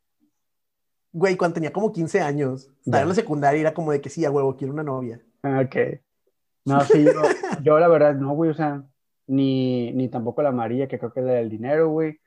[1.12, 2.70] güey, cuando tenía como 15 años.
[2.84, 5.20] Estaba en la secundaria y era como de que sí, a huevo, quiero una novia.
[5.42, 5.76] Ok.
[6.66, 7.22] No, sí, yo,
[7.62, 8.84] yo la verdad no, güey, o sea,
[9.30, 12.20] ni, ni tampoco la amarilla, que creo que es la del dinero, güey.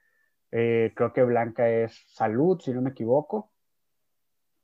[0.52, 3.52] Eh, creo que blanca es salud, si no me equivoco.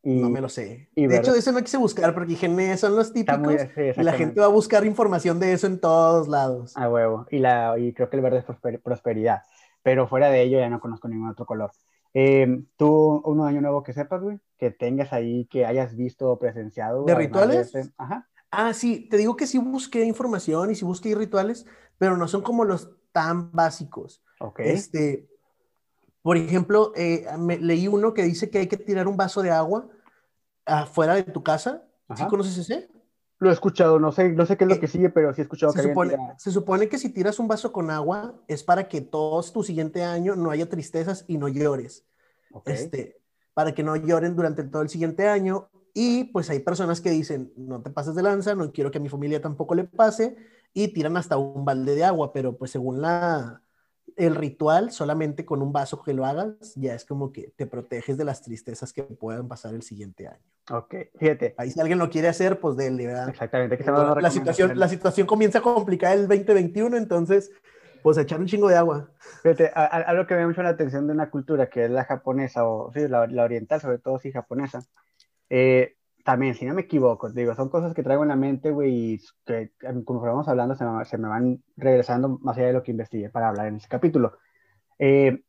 [0.02, 0.89] Y, no me lo sé.
[0.95, 3.56] de hecho, eso no quise buscar porque dije, son los típicos.
[3.75, 6.78] y la gente va a buscar información de eso en todos lados.
[6.78, 7.28] A huevo.
[7.30, 9.41] Y, la, y creo que el verde es prosperidad.
[9.84, 11.71] Pero fuera de ello ya no conozco ningún otro color.
[12.13, 14.39] Eh, ¿Tú, un año nuevo que sepas, güey?
[14.58, 17.04] Que tengas ahí, que hayas visto o presenciado.
[17.04, 17.75] ¿De rituales?
[17.75, 18.30] Este, ajá.
[18.52, 21.67] Ah, sí, te digo que sí busqué información y sí busqué rituales,
[22.00, 24.24] pero no son como los tan básicos.
[24.40, 24.62] Ok.
[24.62, 25.30] Este,
[26.24, 27.28] por ejemplo, eh,
[27.60, 29.88] leí uno que dice que hay que tirar un vaso de agua
[30.66, 31.84] afuera de tu casa.
[32.16, 32.90] ¿Sí conoces ese?
[33.38, 35.42] Lo he escuchado, no sé, no sé qué es lo eh, que sigue, pero sí
[35.42, 38.64] he escuchado se que supone, Se supone que si tiras un vaso con agua es
[38.64, 42.06] para que todo tu siguiente año no haya tristezas y no llores.
[42.66, 43.22] Este,
[43.54, 45.70] para que no lloren durante todo el siguiente año.
[45.94, 49.02] Y pues hay personas que dicen, no te pases de lanza, no quiero que a
[49.02, 50.38] mi familia tampoco le pase,
[50.74, 53.62] y tiran hasta un balde de agua, pero pues según la,
[54.16, 58.18] el ritual, solamente con un vaso que lo hagas, ya es como que te proteges
[58.18, 60.44] de las tristezas que puedan pasar el siguiente año.
[60.72, 61.56] Ok, fíjate.
[61.58, 63.30] Ahí si alguien lo quiere hacer, pues déle, ¿verdad?
[63.30, 63.78] Exactamente.
[63.78, 67.52] Que la, situación, la situación comienza a complicar el 2021, entonces,
[68.04, 69.10] pues echar un chingo de agua.
[69.42, 72.92] Fíjate, algo que me llama la atención de una cultura que es la japonesa, o
[72.94, 74.82] sí, la, la oriental, sobre todo sí japonesa,
[75.50, 75.96] eh,
[76.30, 79.22] también, si no me equivoco, digo, son cosas que traigo en la mente, güey, y
[79.48, 79.72] que
[80.06, 83.32] como vamos hablando se me, se me, van regresando más allá de lo que investigué
[83.32, 84.38] para hablar en ese capítulo.
[85.00, 85.42] Eh,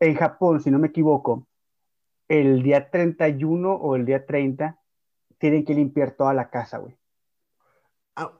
[0.00, 1.46] en Japón, si no me equivoco,
[2.26, 4.78] el día 31 o el día 30
[5.36, 6.96] tienen que limpiar toda la casa, güey.
[8.16, 8.32] Ah,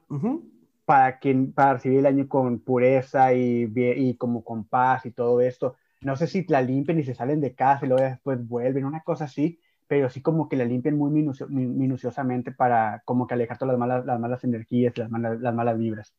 [0.87, 5.42] para, que, para recibir el año con pureza y, y como con paz y todo
[5.42, 5.76] esto.
[6.00, 9.02] No sé si la limpian y se salen de casa y luego después vuelven, una
[9.02, 13.72] cosa así pero sí como que la limpian muy minuciosamente para como que alejar todas
[13.72, 16.14] las malas, las malas energías, las malas, las malas vibras.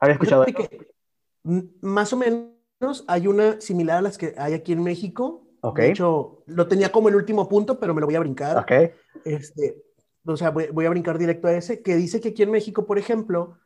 [0.00, 0.88] ¿Había escuchado Que,
[1.80, 5.46] más o menos hay una similar a las que hay aquí en México.
[5.60, 5.86] Okay.
[5.86, 8.58] De hecho, lo tenía como el último punto, pero me lo voy a brincar.
[8.58, 8.90] Okay.
[9.24, 9.82] Este,
[10.24, 12.84] o sea, voy, voy, a brincar directo a ese, que dice que aquí en México,
[12.84, 13.58] por ejemplo,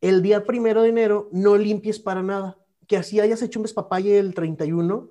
[0.00, 2.58] el día primero de enero no limpies para nada.
[2.86, 5.10] Que así hayas hecho un despapalle el 31,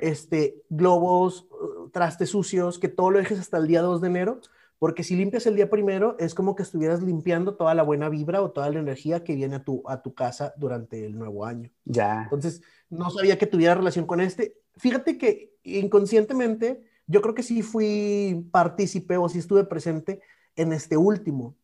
[0.00, 1.48] este, globos,
[1.94, 4.40] trastes sucios, que todo lo dejes hasta el día 2 de enero,
[4.78, 8.42] porque si limpias el día primero es como que estuvieras limpiando toda la buena vibra
[8.42, 11.70] o toda la energía que viene a tu, a tu casa durante el nuevo año.
[11.84, 12.24] Ya.
[12.24, 14.58] Entonces, no sabía que tuviera relación con este.
[14.76, 20.20] Fíjate que inconscientemente yo creo que sí fui partícipe o sí estuve presente
[20.56, 21.56] en este último,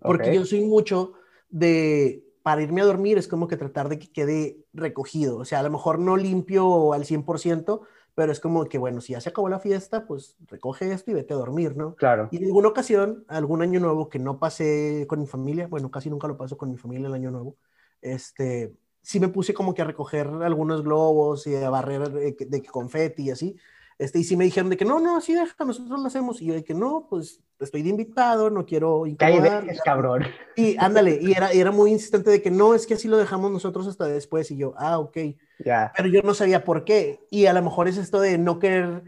[0.00, 1.12] porque yo soy mucho
[1.48, 5.38] de para irme a dormir es como que tratar de que quede recogido.
[5.38, 7.80] O sea, a lo mejor no limpio al 100%,
[8.20, 11.14] pero es como que, bueno, si ya se acabó la fiesta, pues recoge esto y
[11.14, 11.94] vete a dormir, ¿no?
[11.94, 12.28] Claro.
[12.30, 16.10] Y en alguna ocasión, algún año nuevo que no pasé con mi familia, bueno, casi
[16.10, 17.56] nunca lo paso con mi familia el año nuevo,
[18.02, 22.62] este, sí me puse como que a recoger algunos globos y a barrer de, de
[22.62, 23.56] confeti y así.
[24.00, 26.40] Este, y sí me dijeron de que no, no, así deja, nosotros lo hacemos.
[26.40, 29.68] Y yo de que no, pues estoy de invitado, no quiero incomodar.
[29.68, 30.24] es cabrón.
[30.56, 33.52] Y ándale, y era, era muy insistente de que no, es que así lo dejamos
[33.52, 34.50] nosotros hasta después.
[34.52, 35.18] Y yo, ah, ok.
[35.62, 35.92] Ya.
[35.94, 37.26] Pero yo no sabía por qué.
[37.30, 39.04] Y a lo mejor es esto de no querer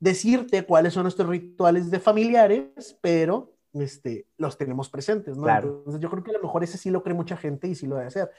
[0.00, 5.42] decirte cuáles son nuestros rituales de familiares, pero este, los tenemos presentes, ¿no?
[5.42, 5.76] Claro.
[5.80, 7.86] Entonces yo creo que a lo mejor ese sí lo cree mucha gente y sí
[7.86, 8.30] lo debe hacer.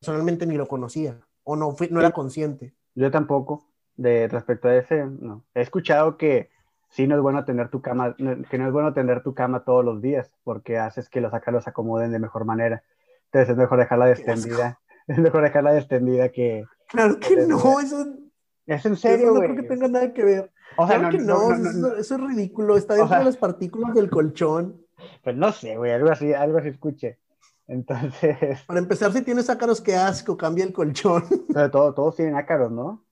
[0.00, 2.72] Personalmente ni lo conocía o no, fui, no era consciente.
[2.94, 5.44] Yo tampoco de respecto a ese, no.
[5.54, 6.50] He escuchado que
[6.90, 9.84] sí no es bueno tener tu cama, que no es bueno tener tu cama todos
[9.84, 12.82] los días, porque haces que los acá los acomoden de mejor manera.
[13.26, 14.80] Entonces es mejor dejarla extendida.
[15.08, 16.64] Es mejor dejarla extendida que.
[16.88, 18.04] Claro que no, eso.
[18.66, 19.50] Es en serio, güey.
[19.50, 20.52] No creo que tenga nada que ver.
[20.76, 22.76] O sea, claro que no, eso, es ridículo.
[22.76, 24.84] Está dentro de las partículas del colchón.
[25.22, 27.20] Pues no sé, güey, algo así, algo así escuche.
[27.68, 28.64] Entonces.
[28.66, 31.22] Para empezar, si tienes ácaros, qué asco, cambia el colchón.
[31.54, 33.05] Pero todo, todos tienen ácaros, ¿no?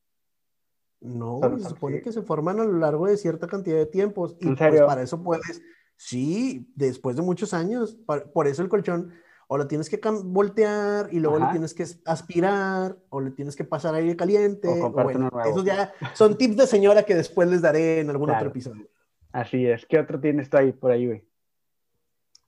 [1.05, 4.37] No, se supone que se forman a lo largo de cierta cantidad de tiempos.
[4.41, 5.61] Y ¿En pues para eso puedes,
[5.97, 7.99] sí, después de muchos años,
[8.33, 9.13] por eso el colchón
[9.47, 13.65] o lo tienes que voltear y luego lo tienes que aspirar o le tienes que
[13.65, 14.69] pasar aire caliente.
[14.69, 18.49] O bueno, esos ya son tips de señora que después les daré en algún otro
[18.49, 18.89] episodio.
[19.31, 19.85] Así es.
[19.85, 21.25] ¿Qué otro tienes tú ahí por ahí, güey?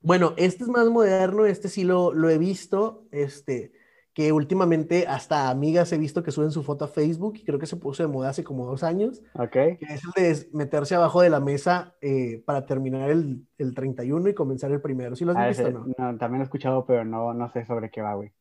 [0.01, 3.07] Bueno, este es más moderno, este sí lo, lo he visto.
[3.11, 3.73] Este,
[4.17, 7.67] que últimamente hasta amigas he visto que suben su foto a Facebook y creo que
[7.67, 9.21] se puso de moda hace como dos años.
[9.35, 9.51] Ok.
[9.51, 14.31] Que es el de meterse abajo de la mesa eh, para terminar el, el, 31
[14.31, 15.15] y comenzar el primero.
[15.17, 15.85] ¿Sí lo has ah, visto ese, no?
[15.99, 16.17] no?
[16.17, 18.33] También lo he escuchado, pero no, no sé sobre qué va, güey.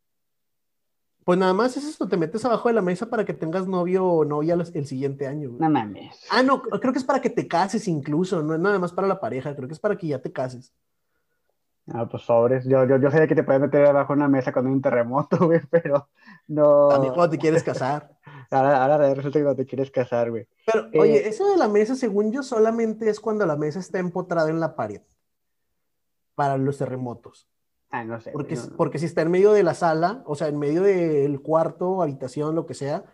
[1.26, 4.06] Pues nada más es esto, te metes abajo de la mesa para que tengas novio
[4.06, 5.50] o novia los- el siguiente año.
[5.50, 5.60] güey.
[5.60, 6.26] No mames.
[6.32, 9.10] Ah, no, creo que es para que te cases incluso, no es nada más para
[9.10, 10.74] la pareja, creo que es para que ya te cases.
[11.88, 12.65] Ah, pues sobres.
[12.65, 14.82] Yo, yo, yo sabía que te puedes meter abajo de una mesa cuando hay un
[14.82, 16.10] terremoto, güey, pero
[16.48, 16.89] no.
[16.89, 18.17] También cuando te quieres casar.
[18.50, 20.48] Ahora, ahora resulta que no te quieres casar, güey.
[20.65, 24.00] Pero, Eh, oye, eso de la mesa, según yo, solamente es cuando la mesa está
[24.00, 25.02] empotrada en la pared
[26.34, 27.48] para los terremotos.
[27.89, 28.32] Ah, no sé.
[28.32, 28.78] Porque, no, no.
[28.78, 32.56] porque si está en medio de la sala, o sea, en medio del cuarto, habitación,
[32.56, 33.06] lo que sea,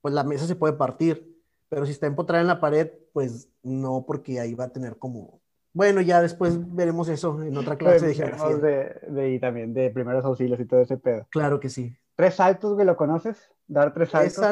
[0.00, 1.34] pues la mesa se puede partir.
[1.68, 5.40] Pero si está empotrada en la pared, pues no, porque ahí va a tener como...
[5.74, 8.56] Bueno, ya después veremos eso en otra clase de geografía.
[8.56, 11.26] de, de- y también de primeros auxilios y todo ese pedo.
[11.30, 11.94] Claro que sí.
[12.14, 13.50] ¿Tres saltos, güey, lo conoces?
[13.66, 14.44] ¿Dar tres Tres saltos?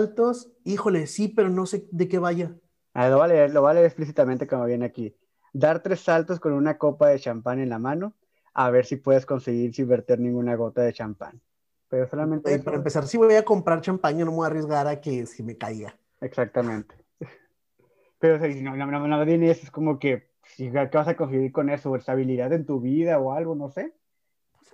[0.45, 2.57] saltos, híjole, sí, pero no sé de qué vaya.
[2.93, 5.17] Ah, lo voy a leer, lo voy a leer explícitamente como viene aquí.
[5.53, 8.15] Dar tres saltos con una copa de champán en la mano,
[8.53, 11.41] a ver si puedes conseguir sin verter ninguna gota de champán.
[11.89, 15.01] Pero solamente para empezar, si voy a comprar champaña, no me voy a arriesgar a
[15.01, 15.97] que se me caiga.
[16.21, 16.97] Exactamente.
[18.19, 21.53] Pero o sea, no, no, no, no es como que, si, ¿qué vas a conseguir
[21.53, 21.95] con eso?
[21.97, 23.55] ¿Estabilidad en tu vida o algo?
[23.55, 23.95] No sé.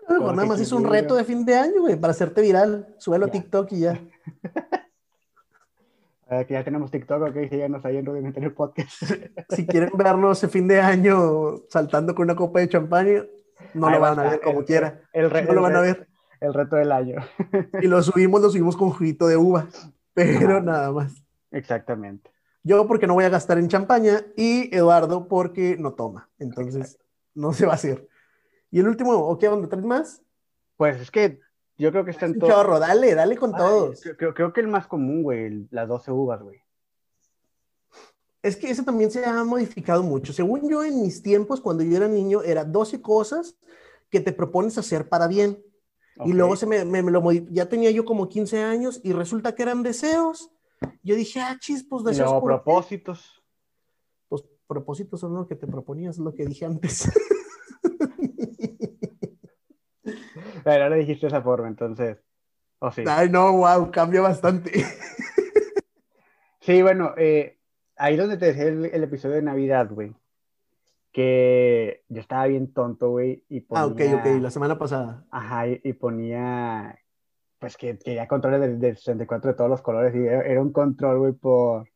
[0.08, 2.94] Nada más es un reto de fin de año, güey, para hacerte viral.
[2.98, 3.32] Súbelo a Ya.
[3.32, 4.00] TikTok y ya.
[6.30, 9.02] Ah, que ya tenemos TikTok, ok, síganos ahí en Rudimental el Podcast.
[9.48, 13.24] Si quieren vernos ese fin de año saltando con una copa de champaña,
[13.72, 15.00] no Ahí lo va van a ver como el- quiera.
[15.14, 16.06] El, No lo van a ver.
[16.40, 17.16] El reto del año.
[17.82, 19.68] Y lo subimos, lo subimos con juguito de uva.
[20.12, 20.60] Pero Ajá.
[20.60, 21.14] nada más.
[21.50, 22.30] Exactamente.
[22.68, 26.28] Yo porque no voy a gastar en champaña y Eduardo porque no toma.
[26.38, 26.98] Entonces,
[27.34, 28.06] no se va a hacer.
[28.70, 29.70] Y el último, ¿o qué onda?
[29.70, 30.20] ¿Tres más?
[30.76, 31.40] Pues es que
[31.78, 32.50] yo creo que está en Un todo.
[32.50, 34.02] chorro, dale, dale con Ay, todos.
[34.18, 36.60] creo- creo, que el más común, güey, las 12 uvas, güey.
[38.42, 40.34] Es que ese también se ha modificado mucho.
[40.34, 43.56] Según yo, en mis tiempos, cuando yo era niño, era 12 cosas
[44.10, 45.62] que te propones hacer para bien.
[46.26, 49.54] Y luego se me, me- me lo ya tenía yo como 15 años y resulta
[49.54, 50.50] que eran deseos.
[51.02, 52.26] Yo dije, ah, chis, pues deseos.
[52.30, 52.54] luego ¿por qué?
[52.56, 53.42] propósitos.
[54.28, 57.10] Pues propósitos son lo que te proponías, lo que dije antes.
[60.64, 62.18] Pero ahora dijiste esa forma, entonces.
[62.78, 63.02] O sí.
[63.06, 64.84] Ay, no, wow, cambia bastante.
[66.60, 67.58] Sí, bueno, eh,
[67.96, 70.14] ahí donde te dejé el, el episodio de Navidad, güey.
[71.12, 73.42] Que yo estaba bien tonto, güey.
[73.48, 75.24] Y Ah, ok, ok, la semana pasada.
[75.30, 76.98] Ajá, y, y ponía.
[77.58, 80.14] Pues que quería controles del del 64 de todos los colores.
[80.14, 81.88] Y era, un control, güey, por,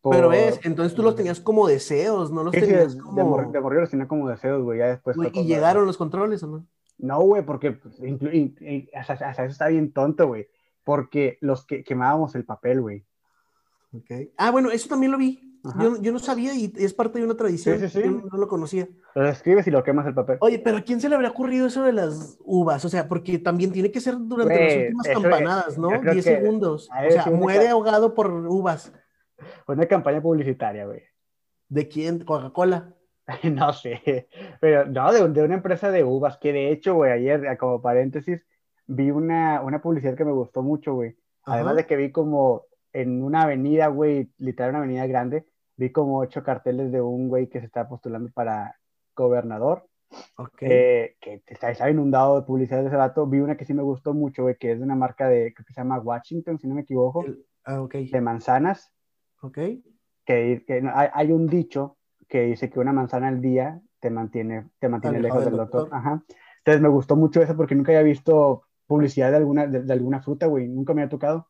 [0.00, 3.24] por- Pero ves, entonces tú los tenías como deseos, no los Sí, tenías de, como...
[3.24, 4.78] mor- de los tenía como deseos, güey.
[4.78, 5.16] Ya después.
[5.16, 6.66] Güey, ¿Y llegaron los controles o no?
[6.98, 8.00] No, güey, porque pues,
[8.94, 10.48] hasta, hasta eso está bien tonto, güey.
[10.84, 13.04] Porque los que quemábamos el papel, güey.
[13.92, 14.30] Ok.
[14.36, 15.47] Ah, bueno, eso también lo vi.
[15.78, 17.78] Yo, yo no sabía y es parte de una tradición.
[17.78, 18.04] Sí, sí, sí.
[18.04, 18.88] Yo no, lo conocía.
[19.14, 20.38] Lo escribes y lo quemas el papel.
[20.40, 22.84] Oye, pero ¿a quién se le habría ocurrido eso de las uvas?
[22.84, 25.90] O sea, porque también tiene que ser durante las últimas campanadas, ¿no?
[25.92, 26.88] yo creo 10 que- segundos.
[26.90, 28.92] O sea, una muere ahogado por uvas.
[29.66, 31.02] Una campaña publicitaria, güey.
[31.68, 32.24] ¿De quién?
[32.24, 32.94] Coca-Cola.
[33.44, 34.26] No sé,
[34.58, 38.46] pero no, de, de una empresa de uvas, que de hecho, güey, ayer, como paréntesis,
[38.86, 41.14] vi una, una publicidad que me gustó mucho, güey.
[41.44, 41.76] Además Ajá.
[41.82, 45.46] de que vi como en una avenida, güey, literal una avenida grande,
[45.76, 48.76] vi como ocho carteles de un güey que se está postulando para
[49.14, 49.86] gobernador,
[50.36, 50.62] Ok.
[50.62, 53.26] eh, que está, está inundado de publicidad de ese vato.
[53.26, 55.66] Vi una que sí me gustó mucho, güey, que es de una marca de, creo
[55.66, 57.94] que se llama Washington, si no me equivoco, El- ah, ok.
[57.94, 58.92] de manzanas,
[59.42, 59.58] Ok.
[60.24, 61.96] que, que no, hay, hay un dicho
[62.28, 65.80] que dice que una manzana al día te mantiene, te mantiene Alejado lejos del doctor.
[65.82, 65.98] doctor.
[65.98, 66.24] Ajá.
[66.58, 70.20] Entonces me gustó mucho eso porque nunca había visto publicidad de alguna, de, de alguna
[70.20, 70.68] fruta, güey.
[70.68, 71.48] Nunca me había tocado.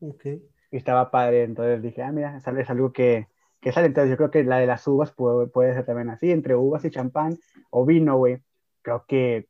[0.00, 0.24] Ok.
[0.72, 1.44] Y estaba padre.
[1.44, 3.28] Entonces dije, ah, mira, es al- es algo que,
[3.60, 3.86] que sale.
[3.86, 6.84] Entonces yo creo que la de las uvas puede, puede ser también así, entre uvas
[6.84, 7.38] y champán
[7.70, 8.42] o vino, güey.
[8.82, 9.46] Creo que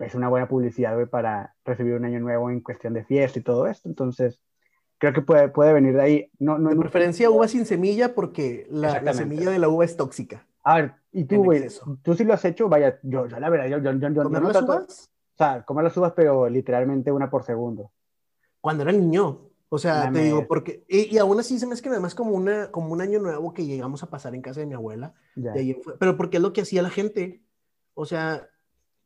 [0.00, 3.42] es una buena publicidad, güey, para recibir un año nuevo en cuestión de fiesta y
[3.42, 3.88] todo esto.
[3.88, 4.40] Entonces,
[4.98, 6.30] creo que puede, puede venir de ahí.
[6.38, 9.84] No, no, De no- preferencia uva sin semilla porque la, la semilla de la uva
[9.84, 10.46] es tóxica.
[10.64, 11.68] A ver, y tú, güey,
[12.02, 14.42] tú sí lo has hecho, vaya, yo, yo la verdad, yo, yo, yo, yo- ¿Comer
[14.42, 15.10] no las trato- uvas?
[15.34, 17.92] O sea, comer las uvas, pero literalmente una por segundo.
[18.60, 19.42] Cuando era niño.
[19.68, 20.12] O sea, Mames.
[20.12, 20.84] te digo, porque...
[20.88, 23.52] Y, y aún así se me es que además como, una, como un año nuevo
[23.52, 25.14] que llegamos a pasar en casa de mi abuela.
[25.34, 27.42] De ahí fue- pero porque es lo que hacía la gente.
[27.94, 28.48] O sea,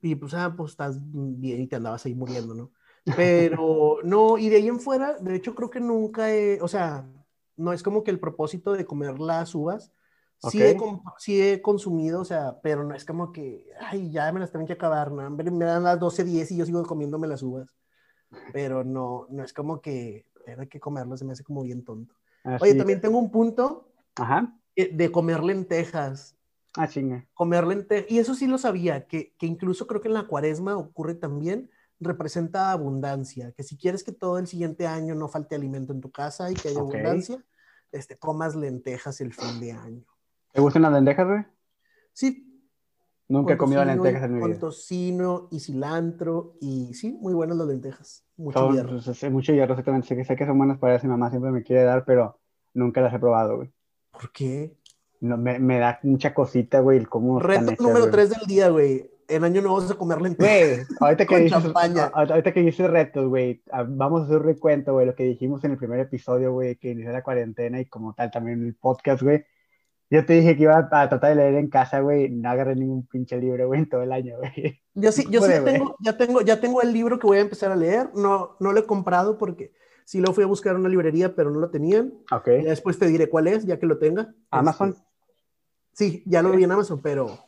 [0.02, 2.72] y pues, ah, pues estás bien y te andabas ahí muriendo, ¿no?
[3.16, 7.08] Pero no, y de ahí en fuera, de hecho creo que nunca he, o sea,
[7.56, 9.92] no es como que el propósito de comer las uvas.
[10.42, 10.76] Sí, he,
[11.18, 14.64] sí he consumido, o sea, pero no es como que, ay, ya me las tengo
[14.66, 15.28] que acabar, ¿no?
[15.30, 17.76] Me dan las 12.10 y yo sigo comiéndome las uvas.
[18.52, 22.14] Pero no, no es como que hay que comerlas, se me hace como bien tonto.
[22.60, 24.56] Oye, también tengo un punto Ajá.
[24.76, 26.36] eh, de comer lentejas
[26.76, 27.26] Ah, chinga.
[27.34, 30.76] comer lentejas, y eso sí lo sabía, que, que incluso creo que en la cuaresma
[30.76, 35.92] ocurre también representa abundancia, que si quieres que todo el siguiente año no falte alimento
[35.92, 37.44] en tu casa y que haya abundancia,
[37.92, 40.04] este, comas lentejas el fin de año.
[40.52, 41.44] ¿Te gustan las lentejas, güey?
[42.12, 42.49] Sí,
[43.30, 44.60] Nunca he con comido lentejas en mi Con vida.
[44.60, 48.24] tocino y cilantro y sí, muy buenas las lentejas.
[48.36, 49.00] Mucho Son, hierro.
[49.04, 50.08] pues, mucho hierro, exactamente.
[50.08, 51.06] Sé que, sé que son buenas para eso.
[51.06, 52.38] Mi mamá siempre me quiere dar, pero
[52.74, 53.70] nunca las he probado, güey.
[54.10, 54.74] ¿Por qué?
[55.20, 58.10] No, me, me da mucha cosita, güey, el cómo Reto hechas, número güey.
[58.12, 59.10] 3 del día, güey.
[59.28, 60.88] En año no vas a comer lentejas.
[60.88, 61.72] Güey, ahorita que Con dices,
[62.12, 65.70] ahorita que dices retos, güey, vamos a hacer un recuento, güey, lo que dijimos en
[65.70, 69.44] el primer episodio, güey, que inició la cuarentena y como tal también el podcast, güey.
[70.10, 73.06] Yo te dije que iba a, tratar de leer en casa, güey, no agarré ningún
[73.06, 74.82] pinche libro, güey, en todo el año, güey.
[74.94, 77.42] Yo sí, yo sí ya tengo, ya tengo, ya tengo el libro que voy a
[77.42, 78.10] empezar a leer.
[78.16, 79.72] No, no lo he comprado porque
[80.04, 82.12] sí lo fui a buscar en una librería, pero no lo tenían.
[82.32, 82.48] Ok.
[82.48, 84.34] Ya después te diré cuál es, ya que lo tenga.
[84.50, 84.90] Amazon.
[84.90, 85.04] Este,
[85.92, 87.38] sí, ya lo vi en Amazon, pero,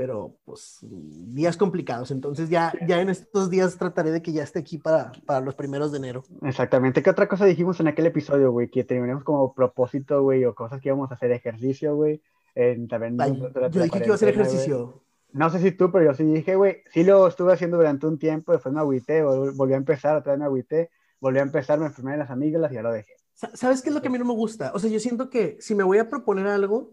[0.00, 2.10] pero pues días complicados.
[2.10, 5.54] Entonces ya, ya en estos días trataré de que ya esté aquí para, para los
[5.54, 6.22] primeros de enero.
[6.40, 7.02] Exactamente.
[7.02, 8.70] ¿Qué otra cosa dijimos en aquel episodio, güey?
[8.70, 12.22] Que teníamos como propósito, güey, o cosas que íbamos a hacer ejercicio, güey.
[12.54, 14.40] En, también Ay, yo dije que iba a hacer cuarentena, güey.
[14.40, 15.02] ejercicio.
[15.34, 18.18] No sé si tú, pero yo sí dije, güey, sí lo estuve haciendo durante un
[18.18, 20.88] tiempo, después me agüité, vol- volví a empezar, otra vez me agüité,
[21.20, 23.12] volví a empezar, me enfermé de las amígdalas y ya lo dejé.
[23.34, 24.72] Sa- ¿Sabes qué es lo que a mí no me gusta?
[24.74, 26.90] O sea, yo siento que si me voy a proponer algo,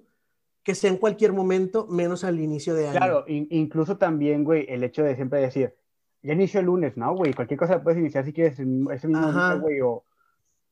[0.68, 2.97] que sea en cualquier momento, menos al inicio de año.
[2.97, 5.74] Claro, in- incluso también, güey, el hecho de siempre decir,
[6.22, 7.34] ya inició el lunes, ¿no, güey?
[7.34, 8.65] Cualquier cosa puedes iniciar si quieres ese
[9.07, 10.03] mismo día, güey, o...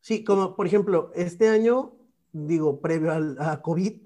[0.01, 1.93] Sí, como por ejemplo, este año,
[2.33, 4.01] digo, previo al, a COVID,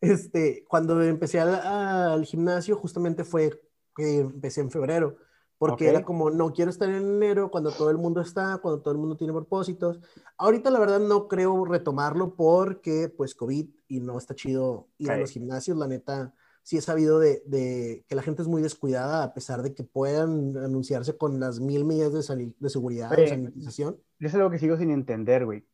[0.00, 3.60] este, cuando empecé al, al gimnasio, justamente fue
[3.96, 5.16] que empecé en febrero,
[5.58, 5.90] porque Ok.
[5.90, 8.98] era como, no quiero estar en enero cuando todo el mundo está, cuando todo el
[9.00, 9.98] mundo tiene propósitos.
[10.38, 13.66] Ahorita la verdad no creo retomarlo porque pues COVID
[13.96, 16.34] y no está chido ir a los gimnasios, la neta.
[16.62, 19.84] Sí he sabido de, de que la gente es muy descuidada a pesar de que
[19.84, 23.98] puedan anunciarse con las mil medidas de, de seguridad o Oye, sanitización.
[24.18, 25.66] Yo es algo que sigo sin entender, güey.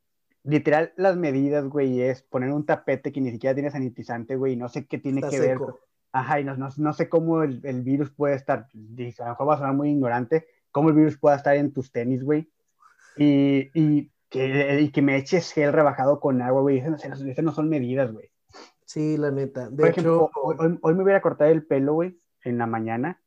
[0.42, 4.56] Literal, las medidas, güey, es poner un tapete que ni siquiera tiene sanitizante, güey, y
[4.56, 5.58] no sé qué tiene Está que ver.
[5.58, 5.78] seco.
[6.12, 9.48] Ajá, y no, no, no sé cómo el, el virus puede estar, a lo mejor
[9.48, 12.50] va a sonar muy ignorante, cómo el virus pueda estar en tus tenis, güey.
[13.16, 16.78] Y, y, que, y que me eches gel rebajado con agua, güey.
[16.78, 18.30] Esas esas no son medidas, güey.
[18.86, 19.68] Sí, la neta.
[19.68, 22.66] De Por ejemplo, hecho, hoy, hoy- hoy me hubiera cortado el pelo, güey, en la
[22.66, 23.20] mañana,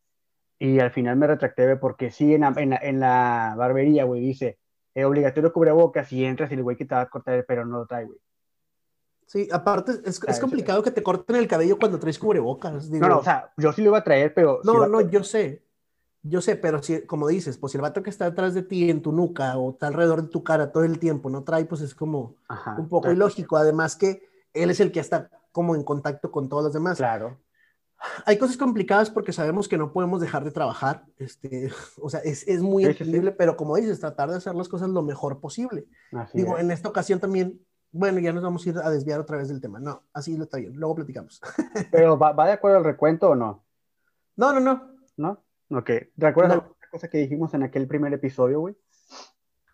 [0.59, 4.03] y al final me retracté, güey, porque sí, en la, en la, en la barbería,
[4.05, 4.57] güey, dice,
[4.95, 7.65] eh, obligatorio cubrebocas, y entras y el güey que te va a cortar el pelo
[7.65, 8.19] no lo trae, güey.
[9.25, 12.91] sí, aparte es, es complicado que te corten el cabello cuando traes cubrebocas.
[12.91, 13.07] digo.
[13.07, 14.59] No, no, o sea, yo sí lo iba a traer, pero...
[14.63, 15.63] no, va- no, yo sé.
[16.25, 18.89] Yo sé, pero si, como dices, pues si el vato que está atrás de ti
[18.89, 21.81] en tu nuca o está alrededor de tu cara todo el tiempo no trae, pues
[21.81, 23.57] es como Ajá, un poco claro, ilógico.
[23.57, 26.97] Además que él es el que está como en contacto con todos los demás.
[26.97, 27.39] Claro.
[28.25, 31.05] Hay cosas complicadas porque sabemos que no podemos dejar de trabajar.
[31.17, 31.71] Este,
[32.01, 33.03] o sea, es, es muy Sí, sí, sí.
[33.03, 35.85] entendible, pero como dices, tratar de hacer las cosas lo mejor posible.
[36.13, 36.63] Así Digo, es.
[36.63, 37.61] en esta ocasión también,
[37.91, 39.79] bueno, ya nos vamos a ir a desviar otra vez del tema.
[39.79, 40.73] No, así lo está bien.
[40.75, 41.41] Luego platicamos.
[41.91, 43.63] Pero ¿va, va de acuerdo al recuento o no?
[44.35, 44.89] No, no, no.
[45.15, 45.43] ¿No?
[45.77, 45.89] Ok.
[46.17, 46.61] ¿Te acuerdas No.
[46.61, 48.75] de alguna cosa que dijimos en aquel primer episodio, güey?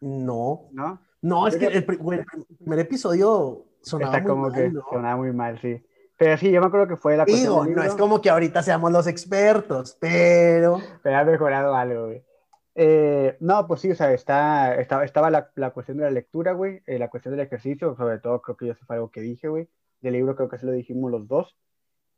[0.02, 0.70] No.
[0.72, 1.02] ¿No?
[1.22, 2.26] No, es que el, primer
[2.80, 4.84] episodio sonaba Está muy como mal, que ¿no?
[4.90, 5.84] sonaba muy mal, sí.
[6.18, 8.62] Pero sí, yo me acuerdo que fue la cuestión Digo, no es como que ahorita
[8.64, 12.24] seamos los expertos, pero pero ha mejorado algo, güey.
[12.76, 16.54] Eh, no, pues sí, o sea, está, está- estaba la, la cuestión de la lectura,
[16.54, 19.22] güey, eh, la cuestión del ejercicio, sobre todo creo que yo sí fue algo que
[19.22, 19.68] dije, güey.
[20.02, 21.58] Del libro creo que sí lo dijimos los dos.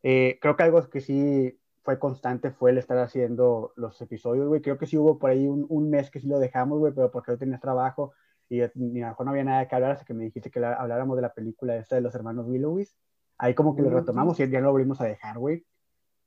[0.04, 4.62] Eh, creo que algo que sí fue constante fue el estar haciendo los episodios, güey.
[4.62, 7.10] Creo que sí hubo por ahí un, un mes que sí lo dejamos, güey, pero
[7.12, 8.14] porque yo tenías trabajo
[8.50, 10.60] y, y a lo mejor no había nada que hablar hasta que me dijiste que
[10.60, 12.96] la- habláramos de la película esta de los hermanos Willowis.
[13.38, 15.66] Ahí como que lo retomamos y ya no lo volvimos a dejar, güey.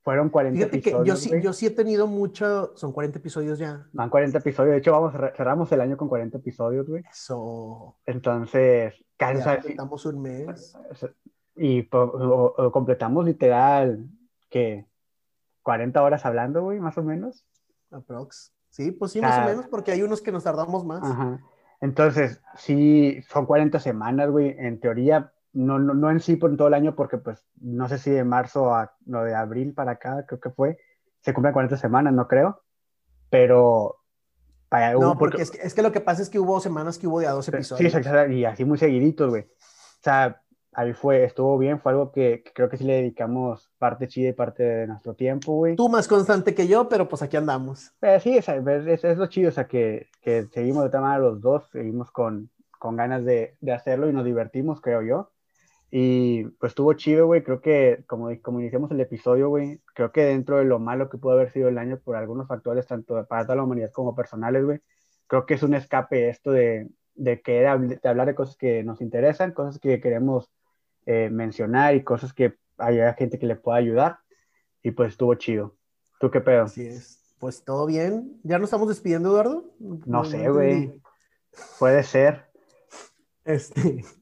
[0.02, 3.58] Fueron 40 fíjate que yo episodios, sí, yo sí he tenido mucho, son 40 episodios
[3.58, 3.86] ya.
[3.92, 4.72] Van 40 episodios.
[4.72, 7.02] De hecho, vamos, cerramos el año con 40 episodios, güey.
[7.10, 9.04] Eso, Entonces, sí,
[9.62, 10.76] completamos un mes.
[11.56, 14.04] y po- o- o completamos literal,
[14.50, 14.86] que
[15.64, 17.44] 40 horas hablando, güey, más o menos.
[17.90, 18.52] Aprox.
[18.70, 21.02] Sí, pues sí, O sea, más o menos, porque hay unos que nos tardamos más.
[21.02, 21.40] Ajá.
[21.80, 24.54] Entonces, sí, son 40 semanas, güey.
[24.58, 27.98] En teoría, no, no, no en sí por todo el año, porque pues no sé
[27.98, 30.78] si de marzo a no de abril para acá, creo que fue,
[31.20, 32.62] se cumplen 40 semanas, no creo.
[33.30, 33.96] Pero,
[34.68, 36.98] para, No, hubo- porque es que, es que lo que pasa es que hubo semanas
[36.98, 37.94] que hubo de a dos Sí, episodios.
[37.94, 39.42] exacto, y así muy seguiditos, güey.
[39.42, 40.42] O sea,
[40.74, 44.30] ahí fue, estuvo bien, fue algo que, que creo que sí le dedicamos parte chida
[44.30, 45.76] y parte de nuestro tiempo, güey.
[45.76, 47.92] Tú más constante que yo, pero pues aquí andamos.
[48.00, 51.20] Pero sí, es, es, es lo chido, o sea, que, que seguimos de tal manera
[51.20, 55.30] los dos, seguimos con, con ganas de, de hacerlo y nos divertimos, creo yo.
[55.96, 57.44] Y pues estuvo chido, güey.
[57.44, 61.18] Creo que, como, como iniciamos el episodio, güey, creo que dentro de lo malo que
[61.18, 64.64] pudo haber sido el año por algunos factores, tanto para toda la humanidad como personales,
[64.64, 64.80] güey,
[65.28, 69.00] creo que es un escape esto de, de, que, de hablar de cosas que nos
[69.00, 70.50] interesan, cosas que queremos
[71.06, 74.18] eh, mencionar y cosas que haya gente que le pueda ayudar.
[74.82, 75.76] Y pues estuvo chido.
[76.20, 76.64] ¿Tú qué pedo?
[76.64, 77.20] Así es.
[77.38, 78.40] Pues todo bien.
[78.42, 79.74] ¿Ya nos estamos despidiendo, Eduardo?
[79.78, 81.00] No, sé, güey.
[81.78, 82.46] Puede ser.
[83.44, 84.04] Este.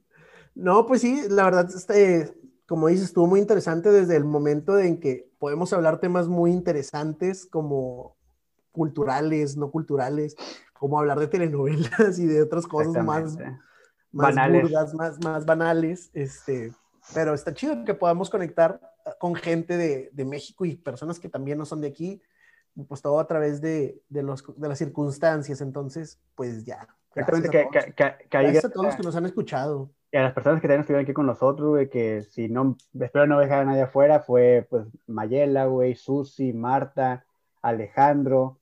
[0.55, 2.31] No, pues sí, la verdad, este,
[2.67, 7.47] como dices, estuvo muy interesante desde el momento en que podemos hablar temas muy interesantes
[7.47, 8.19] como
[8.71, 10.37] culturales, no culturales,
[10.75, 13.37] como hablar de telenovelas y de otras cosas más,
[14.13, 14.63] más banales.
[14.63, 16.11] burdas, más, más banales.
[16.13, 16.73] Este,
[17.15, 18.81] pero está chido que podamos conectar
[19.19, 22.23] con gente de, de, México y personas que también no son de aquí,
[22.89, 25.61] pues todo a través de, de, los, de las circunstancias.
[25.61, 26.87] Entonces, pues ya.
[27.15, 29.91] Exactamente, que, que, que, gracias a todos los que nos han escuchado.
[30.11, 33.27] Y a las personas que también estuvieron aquí con nosotros, güey, que si no, espero
[33.27, 37.25] no dejar a nadie afuera, fue pues Mayela, güey, Susi, Marta,
[37.63, 38.59] Alejandro,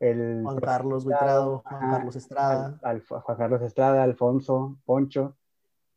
[0.00, 2.78] el Juan Carlos Buitrado, Juan Carlos Estrada.
[3.08, 5.36] Juan Carlos Estrada, Alfonso, Poncho,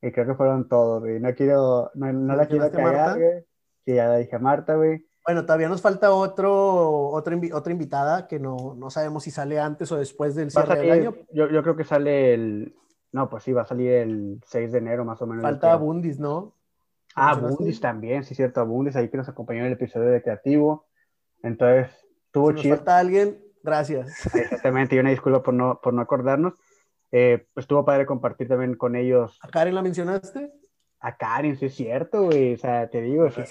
[0.01, 1.19] y creo que fueron todos, güey.
[1.19, 3.45] No quiero, no, no la quiero cagar, güey.
[3.85, 5.05] Sí, ya la dije Marta, güey.
[5.25, 9.91] Bueno, todavía nos falta otro, otro otra invitada que no, no, sabemos si sale antes
[9.91, 11.15] o después del cierre del año.
[11.33, 12.75] Yo, yo, creo que sale el.
[13.11, 15.41] No, pues sí, va a salir el 6 de enero más o menos.
[15.41, 16.55] Falta Bundis, ¿no?
[17.13, 20.85] Ah, Bundis también, sí, cierto, Bundis ahí que nos acompañó en el episodio de Creativo.
[21.41, 21.89] Entonces,
[22.31, 24.25] tuvo si nos falta alguien, gracias.
[24.35, 26.53] Exactamente, y una disculpa por no, por no acordarnos.
[27.11, 29.39] Eh, pues estuvo padre compartir también con ellos.
[29.41, 30.51] ¿A Karen la mencionaste?
[30.99, 32.55] A Karen, sí es cierto, güey.
[32.55, 33.41] O sea, te digo, sí,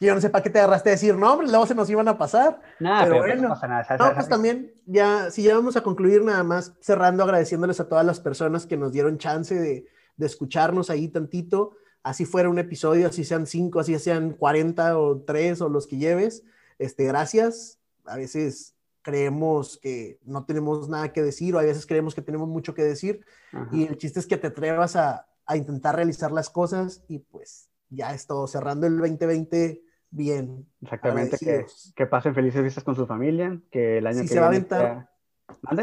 [0.00, 2.18] yo no sé para qué te agarraste a decir nombres, luego se nos iban a
[2.18, 2.60] pasar.
[2.80, 3.96] Nada, pero, bueno, no pasa nada.
[3.96, 8.04] No, pues también, ya, si ya vamos a concluir nada más cerrando, agradeciéndoles a todas
[8.04, 9.86] las personas que nos dieron chance de,
[10.16, 15.20] de escucharnos ahí tantito, así fuera un episodio, así sean cinco, así sean 40 o
[15.22, 16.44] tres o los que lleves.
[16.78, 17.78] Este, gracias.
[18.06, 22.48] A veces creemos que no tenemos nada que decir o a veces creemos que tenemos
[22.48, 23.24] mucho que decir
[23.70, 27.68] y el chiste es que te atrevas a, a intentar realizar las cosas y pues
[27.90, 30.66] ya es todo, cerrando el 2020 bien.
[30.80, 34.40] Exactamente, que, que, pasen felices fiestas con su familia, que el año si que se
[34.40, 35.10] va a aventar,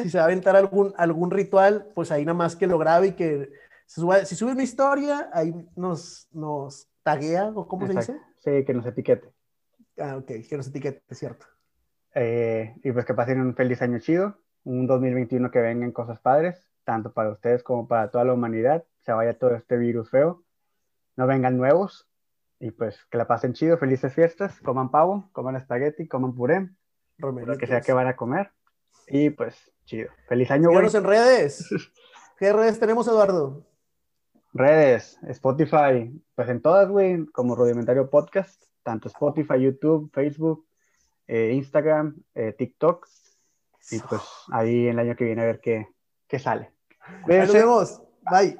[0.01, 3.07] Si se va a aventar algún, algún ritual, pues ahí nada más que lo grabe
[3.07, 3.51] y que
[3.85, 8.17] si sube una historia, ahí nos, nos taguea, o cómo se dice.
[8.39, 9.29] Sí, que nos etiquete.
[9.99, 11.45] Ah, ok, que nos etiquete, cierto.
[12.15, 16.69] Eh, y pues que pasen un feliz año chido, un 2021 que vengan cosas padres,
[16.83, 20.43] tanto para ustedes como para toda la humanidad, se vaya todo este virus feo
[21.15, 22.07] no vengan nuevos.
[22.59, 26.69] Y pues que la pasen chido, felices fiestas, coman pavo, coman espagueti, coman puré,
[27.17, 28.51] lo que sea que van a comer.
[29.07, 30.09] Y pues chido.
[30.27, 30.87] Feliz año, güey.
[30.93, 31.67] en redes.
[32.37, 33.65] ¿Qué redes tenemos, Eduardo?
[34.53, 40.65] Redes, Spotify, pues en todas, güey, como Rudimentario Podcast, tanto Spotify, YouTube, Facebook,
[41.31, 43.07] eh, Instagram, eh, TikTok.
[43.89, 44.21] Y pues
[44.51, 45.87] ahí en el año que viene a ver qué,
[46.27, 46.71] qué sale.
[47.25, 48.01] Nos vemos.
[48.29, 48.57] Bye.